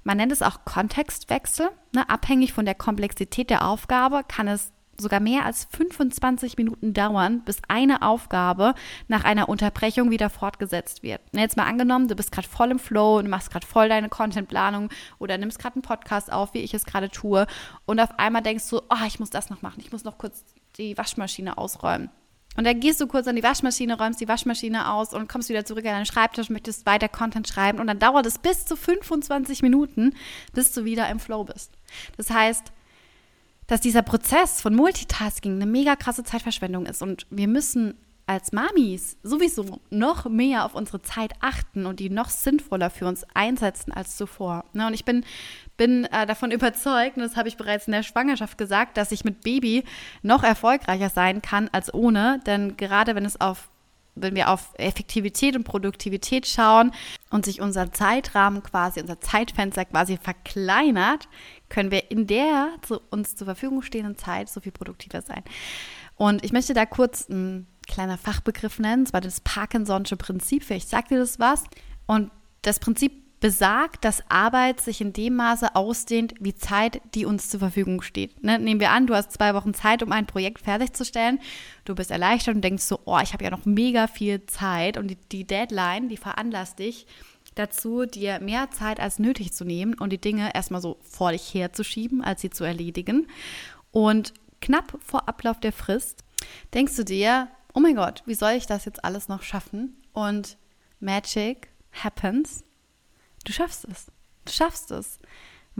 Man 0.08 0.16
nennt 0.16 0.32
es 0.32 0.40
auch 0.40 0.64
Kontextwechsel. 0.64 1.68
Ne? 1.94 2.08
Abhängig 2.08 2.54
von 2.54 2.64
der 2.64 2.74
Komplexität 2.74 3.50
der 3.50 3.68
Aufgabe 3.68 4.22
kann 4.26 4.48
es 4.48 4.72
sogar 4.96 5.20
mehr 5.20 5.44
als 5.44 5.66
25 5.66 6.56
Minuten 6.56 6.94
dauern, 6.94 7.42
bis 7.44 7.60
eine 7.68 8.00
Aufgabe 8.00 8.72
nach 9.08 9.24
einer 9.24 9.50
Unterbrechung 9.50 10.10
wieder 10.10 10.30
fortgesetzt 10.30 11.02
wird. 11.02 11.20
Jetzt 11.32 11.58
mal 11.58 11.66
angenommen, 11.66 12.08
du 12.08 12.16
bist 12.16 12.32
gerade 12.32 12.48
voll 12.48 12.70
im 12.70 12.78
Flow 12.78 13.18
und 13.18 13.28
machst 13.28 13.50
gerade 13.50 13.66
voll 13.66 13.90
deine 13.90 14.08
Contentplanung 14.08 14.88
oder 15.18 15.36
nimmst 15.36 15.58
gerade 15.58 15.74
einen 15.74 15.82
Podcast 15.82 16.32
auf, 16.32 16.54
wie 16.54 16.60
ich 16.60 16.72
es 16.72 16.86
gerade 16.86 17.10
tue, 17.10 17.46
und 17.84 18.00
auf 18.00 18.18
einmal 18.18 18.42
denkst 18.42 18.66
du, 18.70 18.78
oh, 18.78 19.06
ich 19.06 19.20
muss 19.20 19.28
das 19.28 19.50
noch 19.50 19.60
machen, 19.60 19.80
ich 19.80 19.92
muss 19.92 20.04
noch 20.04 20.16
kurz 20.16 20.42
die 20.78 20.96
Waschmaschine 20.96 21.58
ausräumen. 21.58 22.08
Und 22.56 22.64
dann 22.64 22.80
gehst 22.80 23.00
du 23.00 23.06
kurz 23.06 23.28
an 23.28 23.36
die 23.36 23.42
Waschmaschine, 23.42 23.96
räumst 23.96 24.20
die 24.20 24.26
Waschmaschine 24.26 24.92
aus 24.92 25.14
und 25.14 25.28
kommst 25.28 25.48
wieder 25.48 25.64
zurück 25.64 25.84
an 25.84 25.92
deinen 25.92 26.06
Schreibtisch, 26.06 26.50
möchtest 26.50 26.86
weiter 26.86 27.08
Content 27.08 27.46
schreiben 27.46 27.78
und 27.78 27.86
dann 27.86 28.00
dauert 28.00 28.26
es 28.26 28.38
bis 28.38 28.64
zu 28.64 28.76
25 28.76 29.62
Minuten, 29.62 30.14
bis 30.54 30.72
du 30.72 30.84
wieder 30.84 31.08
im 31.08 31.20
Flow 31.20 31.44
bist. 31.44 31.72
Das 32.16 32.30
heißt, 32.30 32.72
dass 33.68 33.80
dieser 33.80 34.02
Prozess 34.02 34.60
von 34.60 34.74
Multitasking 34.74 35.54
eine 35.54 35.66
mega 35.66 35.94
krasse 35.94 36.24
Zeitverschwendung 36.24 36.86
ist 36.86 37.02
und 37.02 37.26
wir 37.30 37.46
müssen 37.46 37.94
als 38.28 38.52
Mamis 38.52 39.16
sowieso 39.22 39.80
noch 39.90 40.28
mehr 40.28 40.64
auf 40.64 40.74
unsere 40.74 41.00
Zeit 41.00 41.32
achten 41.40 41.86
und 41.86 41.98
die 41.98 42.10
noch 42.10 42.28
sinnvoller 42.28 42.90
für 42.90 43.06
uns 43.06 43.24
einsetzen 43.34 43.92
als 43.92 44.16
zuvor. 44.16 44.64
Ne, 44.74 44.86
und 44.86 44.94
ich 44.94 45.04
bin, 45.04 45.24
bin 45.78 46.04
äh, 46.04 46.26
davon 46.26 46.50
überzeugt, 46.50 47.16
und 47.16 47.22
das 47.22 47.36
habe 47.36 47.48
ich 47.48 47.56
bereits 47.56 47.86
in 47.86 47.92
der 47.92 48.02
Schwangerschaft 48.02 48.58
gesagt, 48.58 48.98
dass 48.98 49.12
ich 49.12 49.24
mit 49.24 49.40
Baby 49.40 49.84
noch 50.22 50.42
erfolgreicher 50.42 51.08
sein 51.08 51.40
kann 51.40 51.70
als 51.72 51.94
ohne. 51.94 52.40
Denn 52.44 52.76
gerade 52.76 53.14
wenn 53.14 53.24
es 53.24 53.40
auf 53.40 53.70
wenn 54.20 54.34
wir 54.34 54.50
auf 54.50 54.74
Effektivität 54.78 55.54
und 55.54 55.62
Produktivität 55.62 56.44
schauen 56.44 56.90
und 57.30 57.44
sich 57.44 57.60
unser 57.60 57.92
Zeitrahmen 57.92 58.64
quasi, 58.64 59.00
unser 59.00 59.20
Zeitfenster 59.20 59.84
quasi 59.84 60.18
verkleinert, 60.20 61.28
können 61.68 61.92
wir 61.92 62.10
in 62.10 62.26
der 62.26 62.70
zu 62.82 63.00
uns 63.10 63.36
zur 63.36 63.44
Verfügung 63.44 63.80
stehenden 63.82 64.18
Zeit 64.18 64.48
so 64.48 64.60
viel 64.60 64.72
produktiver 64.72 65.22
sein. 65.22 65.44
Und 66.16 66.44
ich 66.44 66.52
möchte 66.52 66.74
da 66.74 66.84
kurz 66.84 67.28
ein 67.28 67.68
kleiner 67.86 68.18
Fachbegriff 68.18 68.80
nennen, 68.80 69.06
zwar 69.06 69.20
das 69.20 69.44
Parkinson'sche 69.44 70.16
Prinzip. 70.16 70.64
Vielleicht 70.64 70.88
sagt 70.88 71.12
ihr 71.12 71.18
das 71.20 71.38
was. 71.38 71.62
Und 72.06 72.32
das 72.62 72.80
Prinzip 72.80 73.27
besagt, 73.40 74.04
dass 74.04 74.22
Arbeit 74.28 74.80
sich 74.80 75.00
in 75.00 75.12
dem 75.12 75.36
Maße 75.36 75.76
ausdehnt, 75.76 76.34
wie 76.40 76.54
Zeit, 76.54 77.00
die 77.14 77.24
uns 77.24 77.48
zur 77.50 77.60
Verfügung 77.60 78.02
steht. 78.02 78.42
Ne? 78.42 78.58
Nehmen 78.58 78.80
wir 78.80 78.90
an, 78.90 79.06
du 79.06 79.14
hast 79.14 79.32
zwei 79.32 79.54
Wochen 79.54 79.74
Zeit, 79.74 80.02
um 80.02 80.12
ein 80.12 80.26
Projekt 80.26 80.62
fertigzustellen. 80.62 81.38
Du 81.84 81.94
bist 81.94 82.10
erleichtert 82.10 82.56
und 82.56 82.62
denkst 82.62 82.82
so, 82.82 83.00
oh, 83.04 83.18
ich 83.22 83.32
habe 83.32 83.44
ja 83.44 83.50
noch 83.50 83.64
mega 83.64 84.06
viel 84.06 84.44
Zeit. 84.46 84.96
Und 84.96 85.08
die, 85.08 85.18
die 85.30 85.46
Deadline, 85.46 86.08
die 86.08 86.16
veranlasst 86.16 86.78
dich 86.78 87.06
dazu, 87.54 88.04
dir 88.06 88.40
mehr 88.40 88.70
Zeit 88.70 89.00
als 89.00 89.18
nötig 89.18 89.52
zu 89.52 89.64
nehmen 89.64 89.94
und 89.94 90.10
die 90.10 90.20
Dinge 90.20 90.54
erstmal 90.54 90.80
so 90.80 90.98
vor 91.02 91.32
dich 91.32 91.54
herzuschieben, 91.54 92.22
als 92.22 92.40
sie 92.40 92.50
zu 92.50 92.64
erledigen. 92.64 93.28
Und 93.90 94.34
knapp 94.60 94.98
vor 95.00 95.28
Ablauf 95.28 95.60
der 95.60 95.72
Frist 95.72 96.24
denkst 96.74 96.96
du 96.96 97.04
dir, 97.04 97.48
oh 97.74 97.80
mein 97.80 97.96
Gott, 97.96 98.22
wie 98.26 98.34
soll 98.34 98.52
ich 98.52 98.66
das 98.66 98.84
jetzt 98.84 99.04
alles 99.04 99.28
noch 99.28 99.42
schaffen? 99.42 99.96
Und 100.12 100.56
Magic 101.00 101.68
happens. 101.92 102.64
Du 103.44 103.52
schaffst 103.52 103.84
es. 103.84 104.06
Du 104.44 104.52
schaffst 104.52 104.90
es 104.90 105.18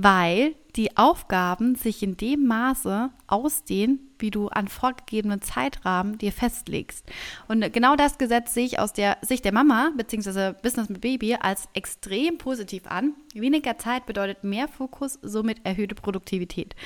weil 0.00 0.54
die 0.76 0.96
Aufgaben 0.96 1.74
sich 1.74 2.04
in 2.04 2.16
dem 2.16 2.46
Maße 2.46 3.10
ausdehnen, 3.26 3.98
wie 4.20 4.30
du 4.30 4.46
an 4.46 4.68
vorgegebenen 4.68 5.42
Zeitrahmen 5.42 6.18
dir 6.18 6.30
festlegst. 6.30 7.04
Und 7.48 7.72
genau 7.72 7.96
das 7.96 8.16
Gesetz 8.16 8.54
sehe 8.54 8.64
ich 8.64 8.78
aus 8.78 8.92
der 8.92 9.18
Sicht 9.22 9.44
der 9.44 9.52
Mama 9.52 9.90
bzw. 9.96 10.52
Business 10.62 10.88
mit 10.88 11.00
Baby 11.00 11.34
als 11.34 11.68
extrem 11.74 12.38
positiv 12.38 12.86
an. 12.86 13.14
Weniger 13.34 13.76
Zeit 13.76 14.06
bedeutet 14.06 14.44
mehr 14.44 14.68
Fokus, 14.68 15.18
somit 15.20 15.66
erhöhte 15.66 15.96
Produktivität. 15.96 16.76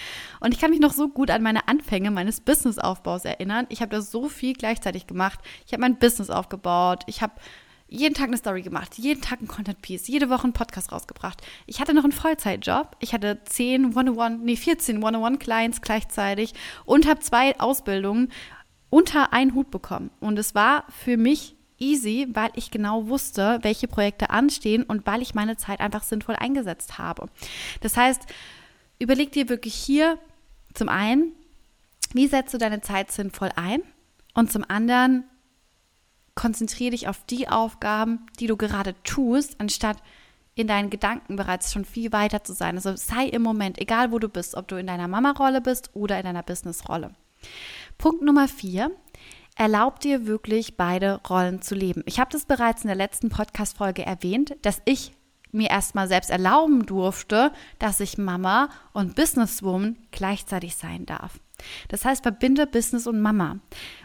Und 0.41 0.55
ich 0.55 0.61
kann 0.61 0.71
mich 0.71 0.81
noch 0.81 0.95
so 0.95 1.11
gut 1.11 1.31
an 1.31 1.43
meine 1.43 1.69
Anfänge 1.69 2.11
meines 2.11 2.41
Businessaufbaus 2.41 3.27
erinnern. 3.27 3.67
Ich 3.69 3.83
habe 3.83 3.95
da 3.95 4.01
so 4.01 4.31
viel 4.31 4.55
gleichzeitig 4.55 5.07
gemacht. 5.07 5.39
Ich 5.67 5.75
habe 5.75 5.83
mein 5.83 5.99
Business 5.99 6.31
aufgebaut. 6.31 7.03
Ich 7.09 7.21
habe 7.21 7.35
jeden 7.93 8.15
Tag 8.15 8.29
eine 8.29 8.39
Story 8.39 8.63
gemacht, 8.63 8.97
jeden 8.97 9.21
Tag 9.21 9.43
ein 9.43 9.49
Content 9.49 9.83
Piece, 9.83 10.09
jede 10.09 10.31
Woche 10.31 10.45
einen 10.45 10.55
Podcast 10.55 10.93
rausgebracht. 10.93 11.43
Ich 11.67 11.81
hatte 11.81 11.93
noch 11.93 12.05
einen 12.05 12.13
Vollzeitjob. 12.13 12.97
Ich 13.01 13.13
hatte 13.13 13.41
10 13.45 13.97
101, 13.97 14.41
nee, 14.43 14.57
14 14.57 14.97
101 14.97 15.39
Clients 15.39 15.81
gleichzeitig 15.83 16.55
und 16.87 17.07
habe 17.07 17.21
zwei 17.21 17.59
Ausbildungen 17.61 18.33
unter 18.89 19.33
einen 19.33 19.55
Hut 19.55 19.71
bekommen. 19.71 20.11
Und 20.21 20.39
es 20.39 20.55
war 20.55 20.85
für 20.89 21.17
mich 21.17 21.55
easy, 21.79 22.29
weil 22.33 22.51
ich 22.55 22.71
genau 22.71 23.09
wusste, 23.09 23.59
welche 23.63 23.89
Projekte 23.89 24.31
anstehen 24.31 24.85
und 24.85 25.07
weil 25.07 25.21
ich 25.21 25.35
meine 25.35 25.57
Zeit 25.57 25.81
einfach 25.81 26.03
sinnvoll 26.03 26.37
eingesetzt 26.37 26.99
habe. 26.99 27.29
Das 27.81 27.97
heißt, 27.97 28.23
überleg 28.99 29.33
dir 29.33 29.49
wirklich 29.51 29.75
hier 29.75 30.19
zum 30.73 30.89
einen, 30.89 31.33
wie 32.15 32.27
setzt 32.27 32.55
du 32.55 32.59
deine 32.59 32.81
Zeit 32.81 33.13
sinnvoll 33.13 33.51
ein? 33.57 33.83
Und 34.35 34.51
zum 34.51 34.65
anderen, 34.67 35.25
konzentriere 36.35 36.93
dich 36.93 37.09
auf 37.09 37.25
die 37.25 37.49
Aufgaben, 37.49 38.27
die 38.41 38.47
du 38.47 38.57
gerade 38.57 38.95
tust, 39.03 39.61
anstatt 39.61 39.99
in 40.55 40.67
deinen 40.67 40.91
Gedanken 40.91 41.37
bereits 41.37 41.73
schon 41.73 41.85
viel 41.85 42.13
weiter 42.13 42.45
zu 42.45 42.53
sein. 42.53 42.77
Also 42.77 42.95
sei 42.97 43.27
im 43.27 43.43
Moment, 43.43 43.79
egal 43.79 44.13
wo 44.13 44.19
du 44.19 44.29
bist, 44.29 44.55
ob 44.55 44.69
du 44.69 44.77
in 44.77 44.87
deiner 44.87 45.09
Mama-Rolle 45.09 45.61
bist 45.61 45.91
oder 45.95 46.19
in 46.19 46.25
deiner 46.25 46.43
Business-Rolle. 46.43 47.15
Punkt 47.99 48.23
Nummer 48.23 48.49
vier. 48.49 48.91
Erlaub 49.55 50.01
dir 50.01 50.27
wirklich 50.27 50.79
beide 50.79 51.21
Rollen 51.29 51.61
zu 51.61 51.75
leben. 51.75 52.03
Ich 52.07 52.19
habe 52.19 52.31
das 52.31 52.47
bereits 52.47 52.83
in 52.83 52.89
der 52.89 52.97
letzten 52.97 53.29
Podcast-Folge 53.29 54.05
erwähnt, 54.05 54.57
dass 54.63 54.81
ich 54.87 55.13
mir 55.51 55.69
erstmal 55.69 56.09
selbst 56.09 56.31
erlauben 56.31 56.87
durfte, 56.87 57.53
dass 57.79 58.01
ich 58.01 58.17
Mama 58.17 58.71
und 58.95 59.15
Businesswoman 59.15 59.99
gleichzeitig 60.11 60.77
sein 60.77 61.05
darf. 61.05 61.39
Das 61.89 62.05
heißt, 62.05 62.23
verbinde 62.23 62.67
Business 62.67 63.07
und 63.07 63.21
Mama. 63.21 63.59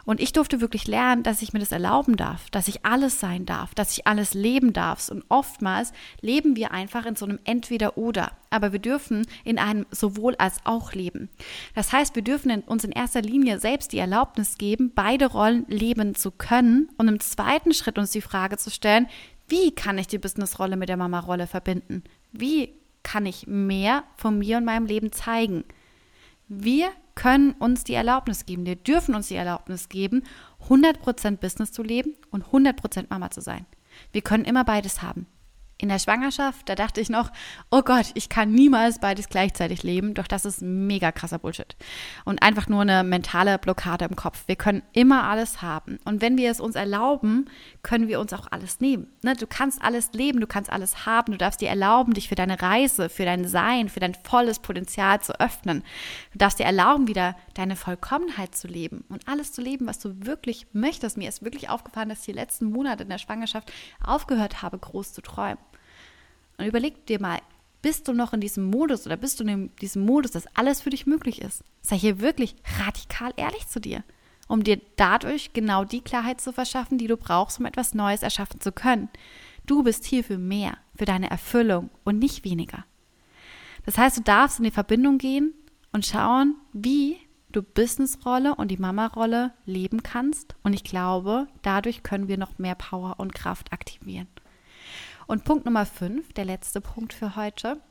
Und 0.05 0.19
ich 0.19 0.33
durfte 0.33 0.61
wirklich 0.61 0.87
lernen, 0.87 1.23
dass 1.23 1.41
ich 1.41 1.53
mir 1.53 1.59
das 1.59 1.71
erlauben 1.71 2.15
darf, 2.15 2.49
dass 2.49 2.67
ich 2.67 2.85
alles 2.85 3.19
sein 3.19 3.45
darf, 3.45 3.73
dass 3.75 3.91
ich 3.91 4.07
alles 4.07 4.33
leben 4.33 4.73
darf. 4.73 5.09
Und 5.09 5.25
oftmals 5.29 5.91
leben 6.21 6.55
wir 6.55 6.71
einfach 6.71 7.05
in 7.05 7.15
so 7.15 7.25
einem 7.25 7.39
Entweder-Oder. 7.43 8.31
Aber 8.49 8.71
wir 8.71 8.79
dürfen 8.79 9.25
in 9.43 9.59
einem 9.59 9.85
sowohl 9.91 10.35
als 10.37 10.59
auch 10.63 10.93
leben. 10.93 11.29
Das 11.75 11.91
heißt, 11.91 12.15
wir 12.15 12.23
dürfen 12.23 12.51
uns 12.61 12.83
in 12.83 12.91
erster 12.91 13.21
Linie 13.21 13.59
selbst 13.59 13.91
die 13.91 13.99
Erlaubnis 13.99 14.57
geben, 14.57 14.91
beide 14.93 15.27
Rollen 15.27 15.65
leben 15.67 16.15
zu 16.15 16.31
können 16.31 16.89
und 16.97 17.07
im 17.07 17.19
zweiten 17.19 17.73
Schritt 17.73 17.97
uns 17.97 18.11
die 18.11 18.21
Frage 18.21 18.57
zu 18.57 18.69
stellen, 18.69 19.07
wie 19.49 19.71
kann 19.71 19.97
ich 19.97 20.07
die 20.07 20.17
Businessrolle 20.17 20.75
mit 20.75 20.89
der 20.89 20.97
Mama-Rolle 20.97 21.47
verbinden? 21.47 22.03
Wie 22.31 22.73
kann 23.03 23.25
ich 23.25 23.47
mehr 23.47 24.03
von 24.17 24.37
mir 24.37 24.57
und 24.57 24.65
meinem 24.65 24.85
Leben 24.85 25.13
zeigen? 25.13 25.63
Wir 26.49 26.89
können 27.17 27.51
uns 27.53 27.83
die 27.83 27.95
Erlaubnis 27.95 28.45
geben, 28.45 28.65
wir 28.65 28.75
dürfen 28.75 29.15
uns 29.15 29.27
die 29.27 29.35
Erlaubnis 29.35 29.89
geben, 29.89 30.23
100% 30.69 31.37
Business 31.37 31.71
zu 31.71 31.83
leben 31.83 32.13
und 32.29 32.45
100% 32.45 33.07
Mama 33.09 33.31
zu 33.31 33.41
sein. 33.41 33.65
Wir 34.11 34.21
können 34.21 34.45
immer 34.45 34.63
beides 34.63 35.01
haben 35.01 35.25
in 35.79 35.89
der 35.89 35.99
Schwangerschaft, 35.99 36.67
da 36.69 36.75
dachte 36.75 37.01
ich 37.01 37.09
noch, 37.09 37.31
oh 37.69 37.81
Gott, 37.81 38.07
ich 38.15 38.29
kann 38.29 38.51
niemals 38.51 38.99
beides 38.99 39.29
gleichzeitig 39.29 39.83
leben. 39.83 40.15
Doch 40.15 40.27
das 40.27 40.45
ist 40.45 40.61
mega 40.61 41.11
krasser 41.11 41.39
Bullshit. 41.39 41.75
Und 42.25 42.41
einfach 42.41 42.67
nur 42.67 42.81
eine 42.81 43.03
mentale 43.03 43.59
Blockade 43.59 44.05
im 44.05 44.15
Kopf. 44.15 44.43
Wir 44.47 44.55
können 44.55 44.81
immer 44.93 45.23
alles 45.23 45.61
haben. 45.61 45.99
Und 46.03 46.21
wenn 46.21 46.37
wir 46.37 46.49
es 46.49 46.59
uns 46.59 46.75
erlauben, 46.75 47.49
können 47.83 48.07
wir 48.07 48.19
uns 48.19 48.33
auch 48.33 48.47
alles 48.51 48.79
nehmen. 48.79 49.07
Ne? 49.21 49.35
Du 49.35 49.45
kannst 49.45 49.81
alles 49.81 50.13
leben, 50.13 50.39
du 50.39 50.47
kannst 50.47 50.71
alles 50.71 51.05
haben. 51.05 51.33
Du 51.33 51.37
darfst 51.37 51.61
dir 51.61 51.69
erlauben, 51.69 52.13
dich 52.13 52.27
für 52.27 52.35
deine 52.35 52.59
Reise, 52.59 53.09
für 53.09 53.25
dein 53.25 53.47
Sein, 53.47 53.89
für 53.89 53.99
dein 53.99 54.15
volles 54.15 54.59
Potenzial 54.59 55.21
zu 55.21 55.39
öffnen. 55.39 55.83
Du 56.31 56.39
darfst 56.39 56.59
dir 56.59 56.65
erlauben, 56.65 57.07
wieder 57.07 57.35
deine 57.53 57.75
Vollkommenheit 57.75 58.55
zu 58.55 58.67
leben 58.67 59.03
und 59.09 59.27
alles 59.27 59.53
zu 59.53 59.61
leben, 59.61 59.85
was 59.85 59.99
du 59.99 60.25
wirklich 60.25 60.67
möchtest. 60.73 61.17
Mir 61.17 61.29
ist 61.29 61.43
wirklich 61.43 61.69
aufgefallen, 61.69 62.09
dass 62.09 62.19
ich 62.19 62.25
die 62.25 62.31
letzten 62.31 62.71
Monate 62.71 63.03
in 63.03 63.09
der 63.09 63.19
Schwangerschaft 63.19 63.71
aufgehört 64.03 64.63
habe, 64.63 64.79
groß 64.79 65.13
zu 65.13 65.21
träumen. 65.21 65.57
Und 66.57 66.65
überleg 66.65 67.05
dir 67.05 67.21
mal, 67.21 67.39
bist 67.81 68.07
du 68.07 68.13
noch 68.13 68.33
in 68.33 68.41
diesem 68.41 68.65
Modus 68.65 69.05
oder 69.05 69.17
bist 69.17 69.39
du 69.39 69.43
in 69.43 69.75
diesem 69.77 70.05
Modus, 70.05 70.31
dass 70.31 70.47
alles 70.55 70.81
für 70.81 70.89
dich 70.89 71.05
möglich 71.05 71.41
ist? 71.41 71.63
Sei 71.81 71.97
hier 71.97 72.19
wirklich 72.19 72.55
radikal 72.83 73.31
ehrlich 73.37 73.67
zu 73.67 73.79
dir, 73.79 74.03
um 74.47 74.63
dir 74.63 74.81
dadurch 74.95 75.53
genau 75.53 75.83
die 75.85 76.01
Klarheit 76.01 76.41
zu 76.41 76.51
verschaffen, 76.51 76.97
die 76.97 77.07
du 77.07 77.17
brauchst, 77.17 77.59
um 77.59 77.65
etwas 77.65 77.93
Neues 77.93 78.23
erschaffen 78.23 78.59
zu 78.59 78.71
können. 78.71 79.09
Du 79.65 79.83
bist 79.83 80.05
hier 80.05 80.23
für 80.23 80.37
mehr, 80.37 80.77
für 80.95 81.05
deine 81.05 81.29
Erfüllung 81.29 81.89
und 82.03 82.19
nicht 82.19 82.43
weniger. 82.43 82.85
Das 83.85 83.97
heißt, 83.97 84.17
du 84.17 84.21
darfst 84.21 84.57
in 84.57 84.65
die 84.65 84.71
Verbindung 84.71 85.17
gehen 85.17 85.53
und 85.93 86.05
schauen, 86.05 86.55
wie 86.73 87.17
du 87.51 87.61
Businessrolle 87.61 88.55
und 88.55 88.69
die 88.69 88.77
Mama-Rolle 88.77 89.53
leben 89.65 90.03
kannst. 90.03 90.55
Und 90.63 90.73
ich 90.73 90.83
glaube, 90.83 91.47
dadurch 91.61 92.03
können 92.03 92.27
wir 92.27 92.37
noch 92.37 92.57
mehr 92.57 92.75
Power 92.75 93.15
und 93.19 93.33
Kraft 93.33 93.71
aktivieren. 93.71 94.27
Und 95.27 95.43
Punkt 95.43 95.65
Nummer 95.65 95.85
fünf, 95.85 96.31
der 96.33 96.45
letzte 96.45 96.79
Punkt 96.79 97.11
für 97.11 97.35
heute, 97.35 97.81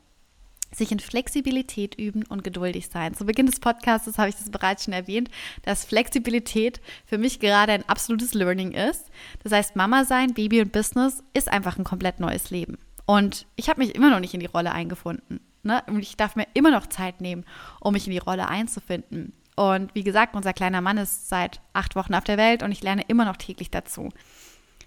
sich 0.74 0.90
in 0.90 0.98
Flexibilität 0.98 1.94
üben 1.94 2.24
und 2.24 2.42
geduldig 2.42 2.88
sein. 2.88 3.14
Zu 3.14 3.26
Beginn 3.26 3.44
des 3.44 3.60
Podcasts 3.60 4.18
habe 4.18 4.30
ich 4.30 4.36
das 4.36 4.50
bereits 4.50 4.84
schon 4.84 4.94
erwähnt, 4.94 5.28
dass 5.62 5.84
Flexibilität 5.84 6.80
für 7.04 7.18
mich 7.18 7.38
gerade 7.38 7.72
ein 7.72 7.88
absolutes 7.88 8.32
Learning 8.32 8.72
ist. 8.72 9.10
Das 9.42 9.52
heißt, 9.52 9.76
Mama 9.76 10.04
sein, 10.06 10.32
Baby 10.32 10.62
und 10.62 10.72
Business 10.72 11.22
ist 11.34 11.48
einfach 11.48 11.76
ein 11.76 11.84
komplett 11.84 12.20
neues 12.20 12.50
Leben. 12.50 12.78
Und 13.04 13.46
ich 13.54 13.68
habe 13.68 13.80
mich 13.80 13.94
immer 13.94 14.10
noch 14.10 14.20
nicht 14.20 14.34
in 14.34 14.40
die 14.40 14.46
Rolle 14.46 14.72
eingefunden. 14.72 15.40
Ne? 15.62 15.82
Und 15.88 16.00
ich 16.00 16.16
darf 16.16 16.36
mir 16.36 16.46
immer 16.54 16.70
noch 16.70 16.86
Zeit 16.86 17.20
nehmen, 17.20 17.44
um 17.80 17.92
mich 17.92 18.06
in 18.06 18.12
die 18.12 18.18
Rolle 18.18 18.48
einzufinden. 18.48 19.34
Und 19.56 19.94
wie 19.94 20.04
gesagt, 20.04 20.34
unser 20.34 20.54
kleiner 20.54 20.80
Mann 20.80 20.96
ist 20.96 21.28
seit 21.28 21.60
acht 21.74 21.96
Wochen 21.96 22.14
auf 22.14 22.24
der 22.24 22.38
Welt 22.38 22.62
und 22.62 22.72
ich 22.72 22.82
lerne 22.82 23.02
immer 23.08 23.26
noch 23.26 23.36
täglich 23.36 23.70
dazu 23.70 24.10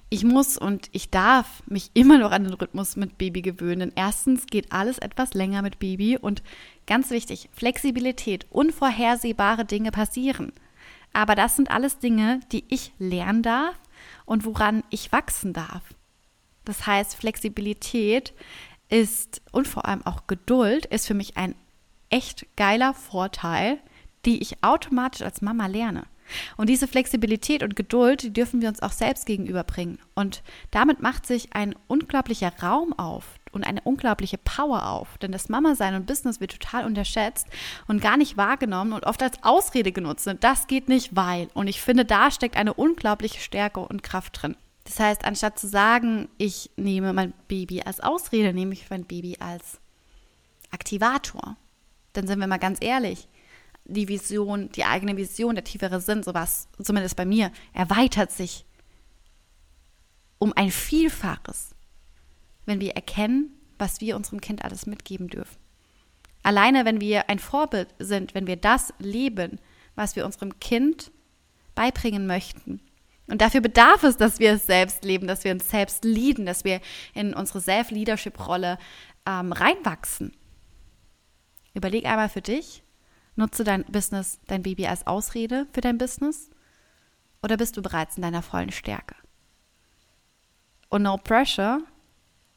ich 0.09 0.23
muss 0.23 0.57
und 0.57 0.89
ich 0.91 1.09
darf 1.11 1.61
mich 1.67 1.91
immer 1.93 2.17
noch 2.17 2.31
an 2.31 2.43
den 2.43 2.53
Rhythmus 2.53 2.95
mit 2.95 3.17
Baby 3.17 3.41
gewöhnen. 3.41 3.91
Erstens 3.95 4.47
geht 4.47 4.71
alles 4.71 4.97
etwas 4.97 5.33
länger 5.35 5.61
mit 5.61 5.77
Baby 5.77 6.17
und 6.17 6.41
ganz 6.87 7.11
wichtig, 7.11 7.49
Flexibilität, 7.53 8.47
unvorhersehbare 8.49 9.65
Dinge 9.65 9.91
passieren. 9.91 10.51
Aber 11.13 11.35
das 11.35 11.55
sind 11.55 11.69
alles 11.69 11.99
Dinge, 11.99 12.39
die 12.51 12.65
ich 12.69 12.91
lernen 12.97 13.43
darf 13.43 13.79
und 14.25 14.45
woran 14.45 14.83
ich 14.89 15.11
wachsen 15.11 15.53
darf. 15.53 15.83
Das 16.65 16.87
heißt, 16.87 17.15
Flexibilität 17.15 18.33
ist 18.89 19.41
und 19.51 19.67
vor 19.67 19.85
allem 19.85 20.05
auch 20.05 20.25
Geduld 20.25 20.87
ist 20.87 21.07
für 21.07 21.13
mich 21.13 21.37
ein 21.37 21.55
echt 22.09 22.47
geiler 22.55 22.95
Vorteil, 22.95 23.79
die 24.25 24.41
ich 24.41 24.63
automatisch 24.63 25.21
als 25.21 25.41
Mama 25.41 25.67
lerne. 25.67 26.05
Und 26.57 26.69
diese 26.69 26.87
Flexibilität 26.87 27.63
und 27.63 27.75
Geduld, 27.75 28.23
die 28.23 28.33
dürfen 28.33 28.61
wir 28.61 28.69
uns 28.69 28.81
auch 28.81 28.91
selbst 28.91 29.25
gegenüberbringen. 29.25 29.99
Und 30.15 30.43
damit 30.71 31.01
macht 31.01 31.25
sich 31.25 31.53
ein 31.53 31.75
unglaublicher 31.87 32.51
Raum 32.61 32.93
auf 32.97 33.25
und 33.51 33.65
eine 33.65 33.81
unglaubliche 33.81 34.37
Power 34.37 34.87
auf. 34.87 35.17
Denn 35.17 35.31
das 35.31 35.49
Mama-Sein 35.49 35.95
und 35.95 36.05
Business 36.05 36.39
wird 36.39 36.51
total 36.51 36.85
unterschätzt 36.85 37.47
und 37.87 38.01
gar 38.01 38.17
nicht 38.17 38.37
wahrgenommen 38.37 38.93
und 38.93 39.05
oft 39.05 39.21
als 39.23 39.43
Ausrede 39.43 39.91
genutzt. 39.91 40.27
Und 40.27 40.43
das 40.43 40.67
geht 40.67 40.89
nicht, 40.89 41.15
weil. 41.15 41.47
Und 41.53 41.67
ich 41.67 41.81
finde, 41.81 42.05
da 42.05 42.31
steckt 42.31 42.57
eine 42.57 42.73
unglaubliche 42.73 43.39
Stärke 43.39 43.79
und 43.79 44.03
Kraft 44.03 44.41
drin. 44.41 44.55
Das 44.85 44.99
heißt, 44.99 45.25
anstatt 45.25 45.59
zu 45.59 45.67
sagen, 45.67 46.29
ich 46.37 46.71
nehme 46.75 47.13
mein 47.13 47.33
Baby 47.47 47.81
als 47.83 47.99
Ausrede, 47.99 48.53
nehme 48.53 48.73
ich 48.73 48.89
mein 48.89 49.05
Baby 49.05 49.37
als 49.39 49.79
Aktivator. 50.71 51.57
Dann 52.13 52.27
sind 52.27 52.39
wir 52.39 52.47
mal 52.47 52.57
ganz 52.57 52.79
ehrlich 52.81 53.27
die 53.89 54.07
Vision, 54.07 54.69
die 54.71 54.85
eigene 54.85 55.17
Vision, 55.17 55.55
der 55.55 55.63
tiefere 55.63 55.99
Sinn, 55.99 56.23
sowas, 56.23 56.67
zumindest 56.81 57.15
bei 57.15 57.25
mir, 57.25 57.51
erweitert 57.73 58.31
sich 58.31 58.65
um 60.37 60.53
ein 60.55 60.71
Vielfaches, 60.71 61.75
wenn 62.65 62.79
wir 62.79 62.93
erkennen, 62.93 63.51
was 63.77 64.01
wir 64.01 64.15
unserem 64.15 64.41
Kind 64.41 64.63
alles 64.63 64.85
mitgeben 64.85 65.27
dürfen. 65.27 65.57
Alleine, 66.43 66.85
wenn 66.85 67.01
wir 67.01 67.29
ein 67.29 67.39
Vorbild 67.39 67.93
sind, 67.99 68.33
wenn 68.33 68.47
wir 68.47 68.55
das 68.55 68.93
leben, 68.99 69.59
was 69.95 70.15
wir 70.15 70.25
unserem 70.25 70.59
Kind 70.59 71.11
beibringen 71.75 72.27
möchten. 72.27 72.81
Und 73.27 73.41
dafür 73.41 73.61
bedarf 73.61 74.03
es, 74.03 74.17
dass 74.17 74.39
wir 74.39 74.53
es 74.53 74.65
selbst 74.65 75.03
leben, 75.03 75.27
dass 75.27 75.43
wir 75.43 75.51
uns 75.51 75.69
selbst 75.69 76.03
lieben, 76.03 76.45
dass 76.45 76.63
wir 76.63 76.81
in 77.13 77.33
unsere 77.33 77.61
Self-Leadership-Rolle 77.61 78.77
ähm, 79.27 79.51
reinwachsen. 79.51 80.31
Überleg 81.73 82.05
einmal 82.05 82.29
für 82.29 82.41
dich, 82.41 82.81
Nutze 83.39 83.63
dein 83.63 83.85
Business, 83.85 84.37
dein 84.47 84.63
Baby 84.63 84.85
als 84.85 85.07
Ausrede 85.07 85.65
für 85.71 85.79
dein 85.79 85.97
Business? 85.97 86.49
Oder 87.41 87.55
bist 87.55 87.77
du 87.77 87.81
bereits 87.81 88.17
in 88.17 88.21
deiner 88.21 88.41
vollen 88.41 88.69
Stärke? 88.69 89.15
Und 90.89 91.03
no 91.03 91.15
pressure. 91.15 91.79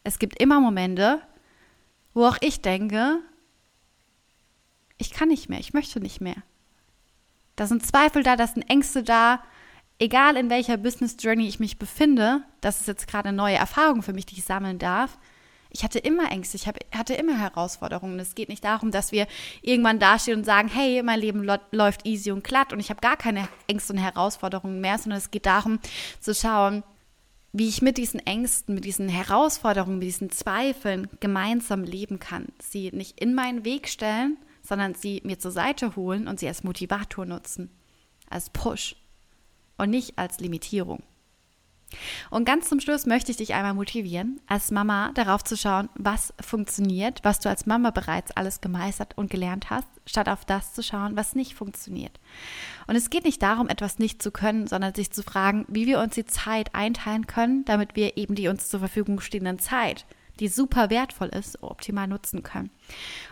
Es 0.03 0.19
gibt 0.19 0.41
immer 0.41 0.59
Momente, 0.59 1.23
wo 2.15 2.27
auch 2.27 2.39
ich 2.41 2.63
denke, 2.63 3.21
ich 4.99 5.13
kann 5.13 5.29
nicht 5.29 5.49
mehr, 5.49 5.61
ich 5.61 5.73
möchte 5.73 6.01
nicht 6.01 6.21
mehr. 6.21 6.43
Da 7.55 7.69
sind 7.69 7.87
Zweifel 7.87 8.25
da, 8.25 8.35
da 8.35 8.49
sind 8.49 8.69
Ängste 8.69 9.05
da. 9.05 9.41
Egal 10.01 10.37
in 10.37 10.51
welcher 10.51 10.79
Business 10.79 11.17
Journey 11.21 11.47
ich 11.47 11.61
mich 11.61 11.79
befinde, 11.79 12.43
das 12.61 12.81
ist 12.81 12.89
jetzt 12.89 13.07
gerade 13.07 13.29
eine 13.29 13.37
neue 13.37 13.55
Erfahrung 13.55 14.03
für 14.03 14.13
mich, 14.13 14.27
die 14.27 14.39
ich 14.39 14.45
sammeln 14.45 14.81
darf 14.81 15.17
ich 15.73 15.85
hatte 15.85 15.99
immer 15.99 16.31
Ängste, 16.31 16.57
ich 16.57 16.67
hatte 16.67 17.15
immer 17.15 17.39
Herausforderungen. 17.39 18.19
Es 18.21 18.35
geht 18.35 18.49
nicht 18.49 18.65
darum, 18.65 18.91
dass 18.91 19.11
wir 19.11 19.27
irgendwann 19.63 19.99
dastehen 19.99 20.39
und 20.39 20.45
sagen, 20.45 20.69
hey, 20.69 21.03
mein 21.03 21.21
Leben 21.21 21.45
läuft 21.71 22.07
easy 22.07 22.31
und 22.31 22.45
glatt 22.45 22.73
und 22.73 22.81
ich 22.81 22.91
habe 22.91 23.01
gar 23.01 23.17
keine 23.17 23.49
Ängste 23.67 23.95
und 23.95 23.99
Herausforderungen 23.99 24.81
mehr, 24.81 24.99
sondern 24.99 25.19
es 25.19 25.31
geht 25.31 25.47
darum 25.47 25.81
zu 26.21 26.35
schauen, 26.35 26.83
wie 27.53 27.69
ich 27.69 27.83
mit 27.83 27.99
diesen 27.99 28.21
Ängsten, 28.21 28.75
mit 28.75 28.85
diesen 28.85 29.09
Herausforderungen, 29.09 29.99
mit 29.99 30.09
diesen 30.09 30.31
Zweifeln 30.31 31.09
gemeinsam 31.21 31.85
leben 31.85 32.19
kann. 32.19 32.47
Sie 32.61 32.91
nicht 32.93 33.21
in 33.21 33.35
meinen 33.35 33.65
Weg 33.65 33.89
stellen, 33.89 34.39
sondern 34.63 34.95
sie 34.95 35.21
mir 35.25 35.39
zur 35.39 35.51
Seite 35.51 35.97
holen 35.97 36.29
und 36.29 36.39
sie 36.39 36.49
als 36.49 36.65
Motivator 36.65 37.27
nutzen, 37.27 37.71
als 38.29 38.51
Push 38.51 38.97
und 39.77 39.91
nicht 39.91 40.19
als 40.19 40.39
Limitierung. 40.39 41.03
Und 42.31 42.45
ganz 42.45 42.69
zum 42.69 42.81
Schluss 42.81 43.07
möchte 43.07 43.31
ich 43.31 43.37
dich 43.37 43.55
einmal 43.55 43.75
motivieren, 43.75 44.41
als 44.47 44.71
Mama 44.71 45.11
darauf 45.15 45.45
zu 45.45 45.57
schauen, 45.57 45.89
was 45.95 46.33
funktioniert, 46.41 47.21
was 47.23 47.41
du 47.41 47.49
als 47.49 47.67
Mama 47.67 47.91
bereits 47.91 48.31
alles 48.33 48.61
gemeistert 48.61 49.17
und 49.17 49.31
gelernt 49.31 49.71
hast, 49.71 49.89
statt 50.07 50.29
auf 50.29 50.45
das 50.45 50.75
zu 50.75 50.83
schauen, 50.83 51.17
was 51.17 51.35
nicht 51.35 51.55
funktioniert. 51.55 52.19
Und 52.87 52.97
es 52.97 53.11
geht 53.11 53.25
nicht 53.25 53.43
darum, 53.43 53.69
etwas 53.69 53.99
nicht 53.99 54.23
zu 54.23 54.31
können, 54.31 54.67
sondern 54.67 54.95
sich 54.95 55.13
zu 55.13 55.23
fragen, 55.23 55.67
wie 55.69 55.87
wir 55.87 56.01
uns 56.01 56.15
die 56.15 56.27
Zeit 56.27 56.75
einteilen 56.75 57.27
können, 57.27 57.65
damit 57.65 57.97
wir 57.97 58.17
eben 58.17 58.35
die 58.35 58.49
uns 58.49 58.69
zur 58.69 58.81
Verfügung 58.81 59.21
stehenden 59.21 59.59
Zeit, 59.59 60.07
die 60.41 60.49
super 60.49 60.91
wertvoll 60.91 61.29
ist, 61.29 61.63
optimal 61.63 62.09
nutzen 62.09 62.43
können. 62.43 62.71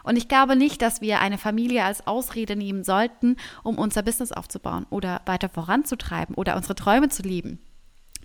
Und 0.04 0.16
ich 0.16 0.28
glaube 0.28 0.56
nicht, 0.56 0.82
dass 0.82 1.00
wir 1.00 1.20
eine 1.20 1.38
Familie 1.38 1.84
als 1.84 2.06
Ausrede 2.06 2.56
nehmen 2.56 2.84
sollten, 2.84 3.36
um 3.62 3.78
unser 3.78 4.02
Business 4.02 4.32
aufzubauen 4.32 4.86
oder 4.90 5.22
weiter 5.26 5.48
voranzutreiben 5.48 6.34
oder 6.34 6.56
unsere 6.56 6.74
Träume 6.74 7.08
zu 7.08 7.22
lieben. 7.22 7.58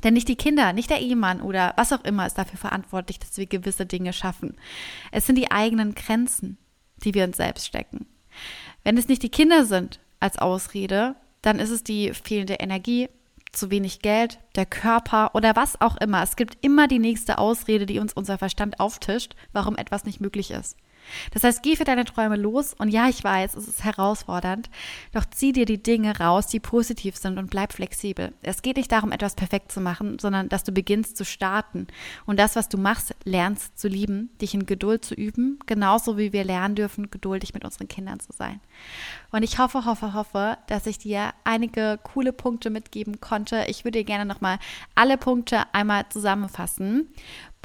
Denn 0.05 0.13
nicht 0.13 0.27
die 0.27 0.35
Kinder, 0.35 0.71
nicht 0.71 0.91
der 0.91 1.01
Ehemann 1.01 1.41
oder 1.41 1.73
was 1.77 1.91
auch 1.91 2.03
immer 2.03 2.27
ist 2.27 2.37
dafür 2.37 2.59
verantwortlich, 2.59 3.17
dass 3.17 3.37
wir 3.37 3.47
gewisse 3.47 3.87
Dinge 3.87 4.13
schaffen. 4.13 4.55
Es 5.11 5.25
sind 5.25 5.35
die 5.35 5.49
eigenen 5.49 5.95
Grenzen, 5.95 6.59
die 6.97 7.15
wir 7.15 7.23
uns 7.23 7.37
selbst 7.37 7.65
stecken. 7.65 8.05
Wenn 8.83 8.97
es 8.97 9.07
nicht 9.07 9.23
die 9.23 9.29
Kinder 9.29 9.65
sind 9.65 9.99
als 10.19 10.37
Ausrede, 10.37 11.15
dann 11.41 11.57
ist 11.57 11.71
es 11.71 11.83
die 11.83 12.13
fehlende 12.13 12.53
Energie, 12.53 13.09
zu 13.51 13.71
wenig 13.71 14.01
Geld, 14.01 14.37
der 14.55 14.67
Körper 14.67 15.33
oder 15.33 15.55
was 15.55 15.81
auch 15.81 15.97
immer. 15.97 16.21
Es 16.21 16.35
gibt 16.35 16.57
immer 16.63 16.87
die 16.87 16.99
nächste 16.99 17.39
Ausrede, 17.39 17.87
die 17.87 17.99
uns 17.99 18.13
unser 18.13 18.37
Verstand 18.37 18.79
auftischt, 18.79 19.35
warum 19.53 19.75
etwas 19.75 20.05
nicht 20.05 20.21
möglich 20.21 20.51
ist. 20.51 20.77
Das 21.31 21.43
heißt, 21.43 21.63
geh 21.63 21.75
für 21.75 21.83
deine 21.83 22.05
Träume 22.05 22.35
los 22.35 22.73
und 22.73 22.89
ja, 22.89 23.07
ich 23.07 23.23
weiß, 23.23 23.55
es 23.55 23.67
ist 23.67 23.83
herausfordernd, 23.83 24.69
doch 25.13 25.25
zieh 25.25 25.51
dir 25.51 25.65
die 25.65 25.81
Dinge 25.81 26.19
raus, 26.19 26.47
die 26.47 26.59
positiv 26.59 27.17
sind 27.17 27.37
und 27.37 27.49
bleib 27.49 27.73
flexibel. 27.73 28.33
Es 28.41 28.61
geht 28.61 28.77
nicht 28.77 28.91
darum, 28.91 29.11
etwas 29.11 29.35
perfekt 29.35 29.71
zu 29.71 29.81
machen, 29.81 30.19
sondern 30.19 30.49
dass 30.49 30.63
du 30.63 30.71
beginnst 30.71 31.17
zu 31.17 31.25
starten 31.25 31.87
und 32.25 32.39
das, 32.39 32.55
was 32.55 32.69
du 32.69 32.77
machst, 32.77 33.15
lernst 33.23 33.77
zu 33.79 33.87
lieben, 33.87 34.29
dich 34.41 34.53
in 34.53 34.65
Geduld 34.65 35.05
zu 35.05 35.15
üben, 35.15 35.59
genauso 35.65 36.17
wie 36.17 36.33
wir 36.33 36.43
lernen 36.43 36.75
dürfen, 36.75 37.11
geduldig 37.11 37.53
mit 37.53 37.65
unseren 37.65 37.87
Kindern 37.87 38.19
zu 38.19 38.31
sein. 38.33 38.59
Und 39.31 39.43
ich 39.43 39.59
hoffe, 39.59 39.85
hoffe, 39.85 40.13
hoffe, 40.13 40.57
dass 40.67 40.87
ich 40.87 40.97
dir 40.97 41.33
einige 41.43 41.99
coole 42.03 42.33
Punkte 42.33 42.69
mitgeben 42.69 43.19
konnte. 43.19 43.65
Ich 43.67 43.83
würde 43.83 43.99
dir 43.99 44.05
gerne 44.05 44.25
nochmal 44.25 44.59
alle 44.95 45.17
Punkte 45.17 45.63
einmal 45.73 46.07
zusammenfassen. 46.09 47.09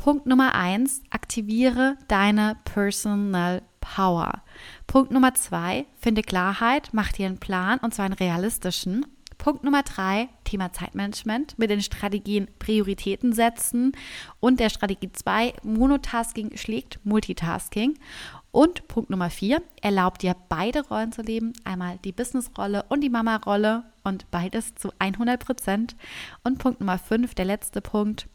Punkt 0.00 0.24
Nummer 0.24 0.54
eins, 0.54 1.02
aktiviere 1.10 1.98
deine 2.08 2.56
Personal 2.64 3.60
Power. 3.82 4.42
Punkt 4.86 5.10
Nummer 5.10 5.34
zwei, 5.34 5.84
finde 6.00 6.22
Klarheit, 6.22 6.88
mach 6.92 7.12
dir 7.12 7.26
einen 7.26 7.36
Plan 7.36 7.78
und 7.80 7.92
zwar 7.92 8.06
einen 8.06 8.14
realistischen. 8.14 9.04
Punkt 9.36 9.62
Nummer 9.62 9.82
drei, 9.82 10.30
Thema 10.44 10.72
Zeitmanagement 10.72 11.58
mit 11.58 11.68
den 11.68 11.82
Strategien 11.82 12.48
Prioritäten 12.58 13.34
setzen 13.34 13.92
und 14.40 14.58
der 14.58 14.70
Strategie 14.70 15.12
zwei, 15.12 15.52
Monotasking 15.64 16.56
schlägt 16.56 16.98
Multitasking. 17.04 17.98
Und 18.52 18.88
Punkt 18.88 19.10
Nummer 19.10 19.28
vier, 19.28 19.62
erlaubt 19.82 20.22
dir 20.22 20.34
beide 20.48 20.88
Rollen 20.88 21.12
zu 21.12 21.20
leben, 21.20 21.52
einmal 21.64 21.98
die 21.98 22.12
Business-Rolle 22.12 22.86
und 22.88 23.02
die 23.02 23.10
Mama-Rolle 23.10 23.84
und 24.02 24.30
beides 24.30 24.74
zu 24.76 24.94
100 24.98 25.44
Prozent. 25.44 25.94
Und 26.42 26.58
Punkt 26.58 26.80
Nummer 26.80 26.96
fünf, 26.96 27.34
der 27.34 27.44
letzte 27.44 27.82
Punkt, 27.82 28.26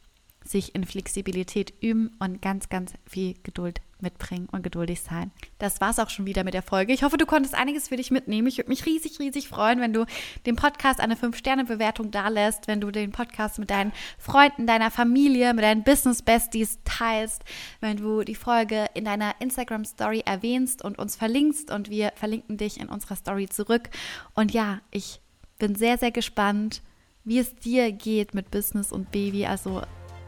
sich 0.47 0.75
in 0.75 0.85
Flexibilität 0.85 1.73
üben 1.81 2.15
und 2.19 2.41
ganz, 2.41 2.69
ganz 2.69 2.93
viel 3.05 3.35
Geduld 3.43 3.81
mitbringen 3.99 4.47
und 4.51 4.61
geduldig 4.61 5.01
sein. 5.01 5.31
Das 5.57 5.81
war 5.81 5.89
es 5.89 5.99
auch 5.99 6.09
schon 6.09 6.25
wieder 6.25 6.43
mit 6.43 6.53
der 6.53 6.61
Folge. 6.61 6.93
Ich 6.93 7.03
hoffe, 7.03 7.17
du 7.17 7.25
konntest 7.25 7.55
einiges 7.55 7.87
für 7.87 7.95
dich 7.95 8.11
mitnehmen. 8.11 8.47
Ich 8.47 8.57
würde 8.57 8.69
mich 8.69 8.85
riesig, 8.85 9.19
riesig 9.19 9.47
freuen, 9.47 9.79
wenn 9.79 9.93
du 9.93 10.05
dem 10.45 10.55
Podcast 10.55 10.99
eine 10.99 11.15
5-Sterne-Bewertung 11.15 12.11
dalässt, 12.11 12.67
wenn 12.67 12.81
du 12.81 12.91
den 12.91 13.11
Podcast 13.11 13.57
mit 13.57 13.69
deinen 13.69 13.93
Freunden, 14.19 14.67
deiner 14.67 14.91
Familie, 14.91 15.53
mit 15.53 15.63
deinen 15.63 15.83
Business-Besties 15.83 16.79
teilst, 16.85 17.43
wenn 17.79 17.97
du 17.97 18.23
die 18.23 18.35
Folge 18.35 18.85
in 18.93 19.05
deiner 19.05 19.33
Instagram-Story 19.39 20.23
erwähnst 20.25 20.83
und 20.83 20.99
uns 20.99 21.15
verlinkst 21.15 21.71
und 21.71 21.89
wir 21.89 22.11
verlinken 22.15 22.57
dich 22.57 22.79
in 22.79 22.89
unserer 22.89 23.15
Story 23.15 23.47
zurück. 23.47 23.89
Und 24.35 24.51
ja, 24.51 24.81
ich 24.91 25.21
bin 25.57 25.75
sehr, 25.75 25.97
sehr 25.97 26.11
gespannt, 26.11 26.81
wie 27.23 27.39
es 27.39 27.55
dir 27.55 27.91
geht 27.91 28.35
mit 28.35 28.51
Business 28.51 28.91
und 28.91 29.11
Baby. 29.11 29.47
Also 29.47 29.81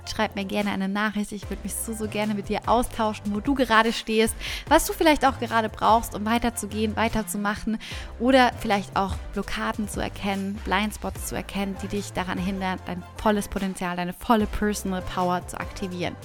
schreib 0.09 0.35
mir 0.35 0.45
gerne 0.45 0.71
eine 0.71 0.87
Nachricht. 0.87 1.31
Ich 1.31 1.49
würde 1.49 1.63
mich 1.63 1.75
so, 1.75 1.93
so 1.93 2.07
gerne 2.07 2.33
mit 2.33 2.49
dir 2.49 2.61
austauschen, 2.67 3.33
wo 3.33 3.39
du 3.39 3.55
gerade 3.55 3.93
stehst, 3.93 4.35
was 4.67 4.85
du 4.85 4.93
vielleicht 4.93 5.25
auch 5.25 5.39
gerade 5.39 5.69
brauchst, 5.69 6.15
um 6.15 6.25
weiterzugehen, 6.25 6.95
weiterzumachen 6.95 7.77
oder 8.19 8.51
vielleicht 8.59 8.95
auch 8.95 9.15
Blockaden 9.33 9.87
zu 9.89 9.99
erkennen, 9.99 10.59
Blindspots 10.65 11.27
zu 11.27 11.35
erkennen, 11.35 11.75
die 11.81 11.87
dich 11.87 12.13
daran 12.13 12.37
hindern, 12.37 12.79
dein 12.85 13.03
volles 13.17 13.47
Potenzial, 13.47 13.95
deine 13.95 14.13
volle 14.13 14.47
Personal 14.47 15.01
Power 15.01 15.45
zu 15.47 15.59
aktivieren. 15.59 16.15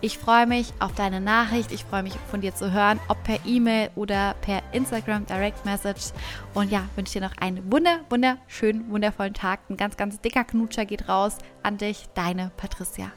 Ich 0.00 0.18
freue 0.18 0.46
mich 0.46 0.72
auf 0.80 0.92
deine 0.94 1.20
Nachricht. 1.20 1.70
Ich 1.70 1.84
freue 1.84 2.02
mich 2.02 2.14
von 2.30 2.40
dir 2.40 2.54
zu 2.54 2.72
hören, 2.72 2.98
ob 3.08 3.22
per 3.22 3.38
E-Mail 3.46 3.90
oder 3.94 4.34
per 4.40 4.62
Instagram 4.72 5.26
Direct 5.26 5.64
Message. 5.64 6.12
Und 6.54 6.70
ja, 6.70 6.88
wünsche 6.96 7.14
dir 7.14 7.20
noch 7.20 7.36
einen 7.38 7.70
wunder, 7.70 8.00
wunderschönen, 8.10 8.90
wundervollen 8.90 9.34
Tag. 9.34 9.60
Ein 9.70 9.76
ganz, 9.76 9.96
ganz 9.96 10.20
dicker 10.20 10.44
Knutscher 10.44 10.86
geht 10.86 11.08
raus 11.08 11.38
an 11.62 11.78
dich, 11.78 12.08
deine 12.14 12.50
Patricia. 12.56 13.12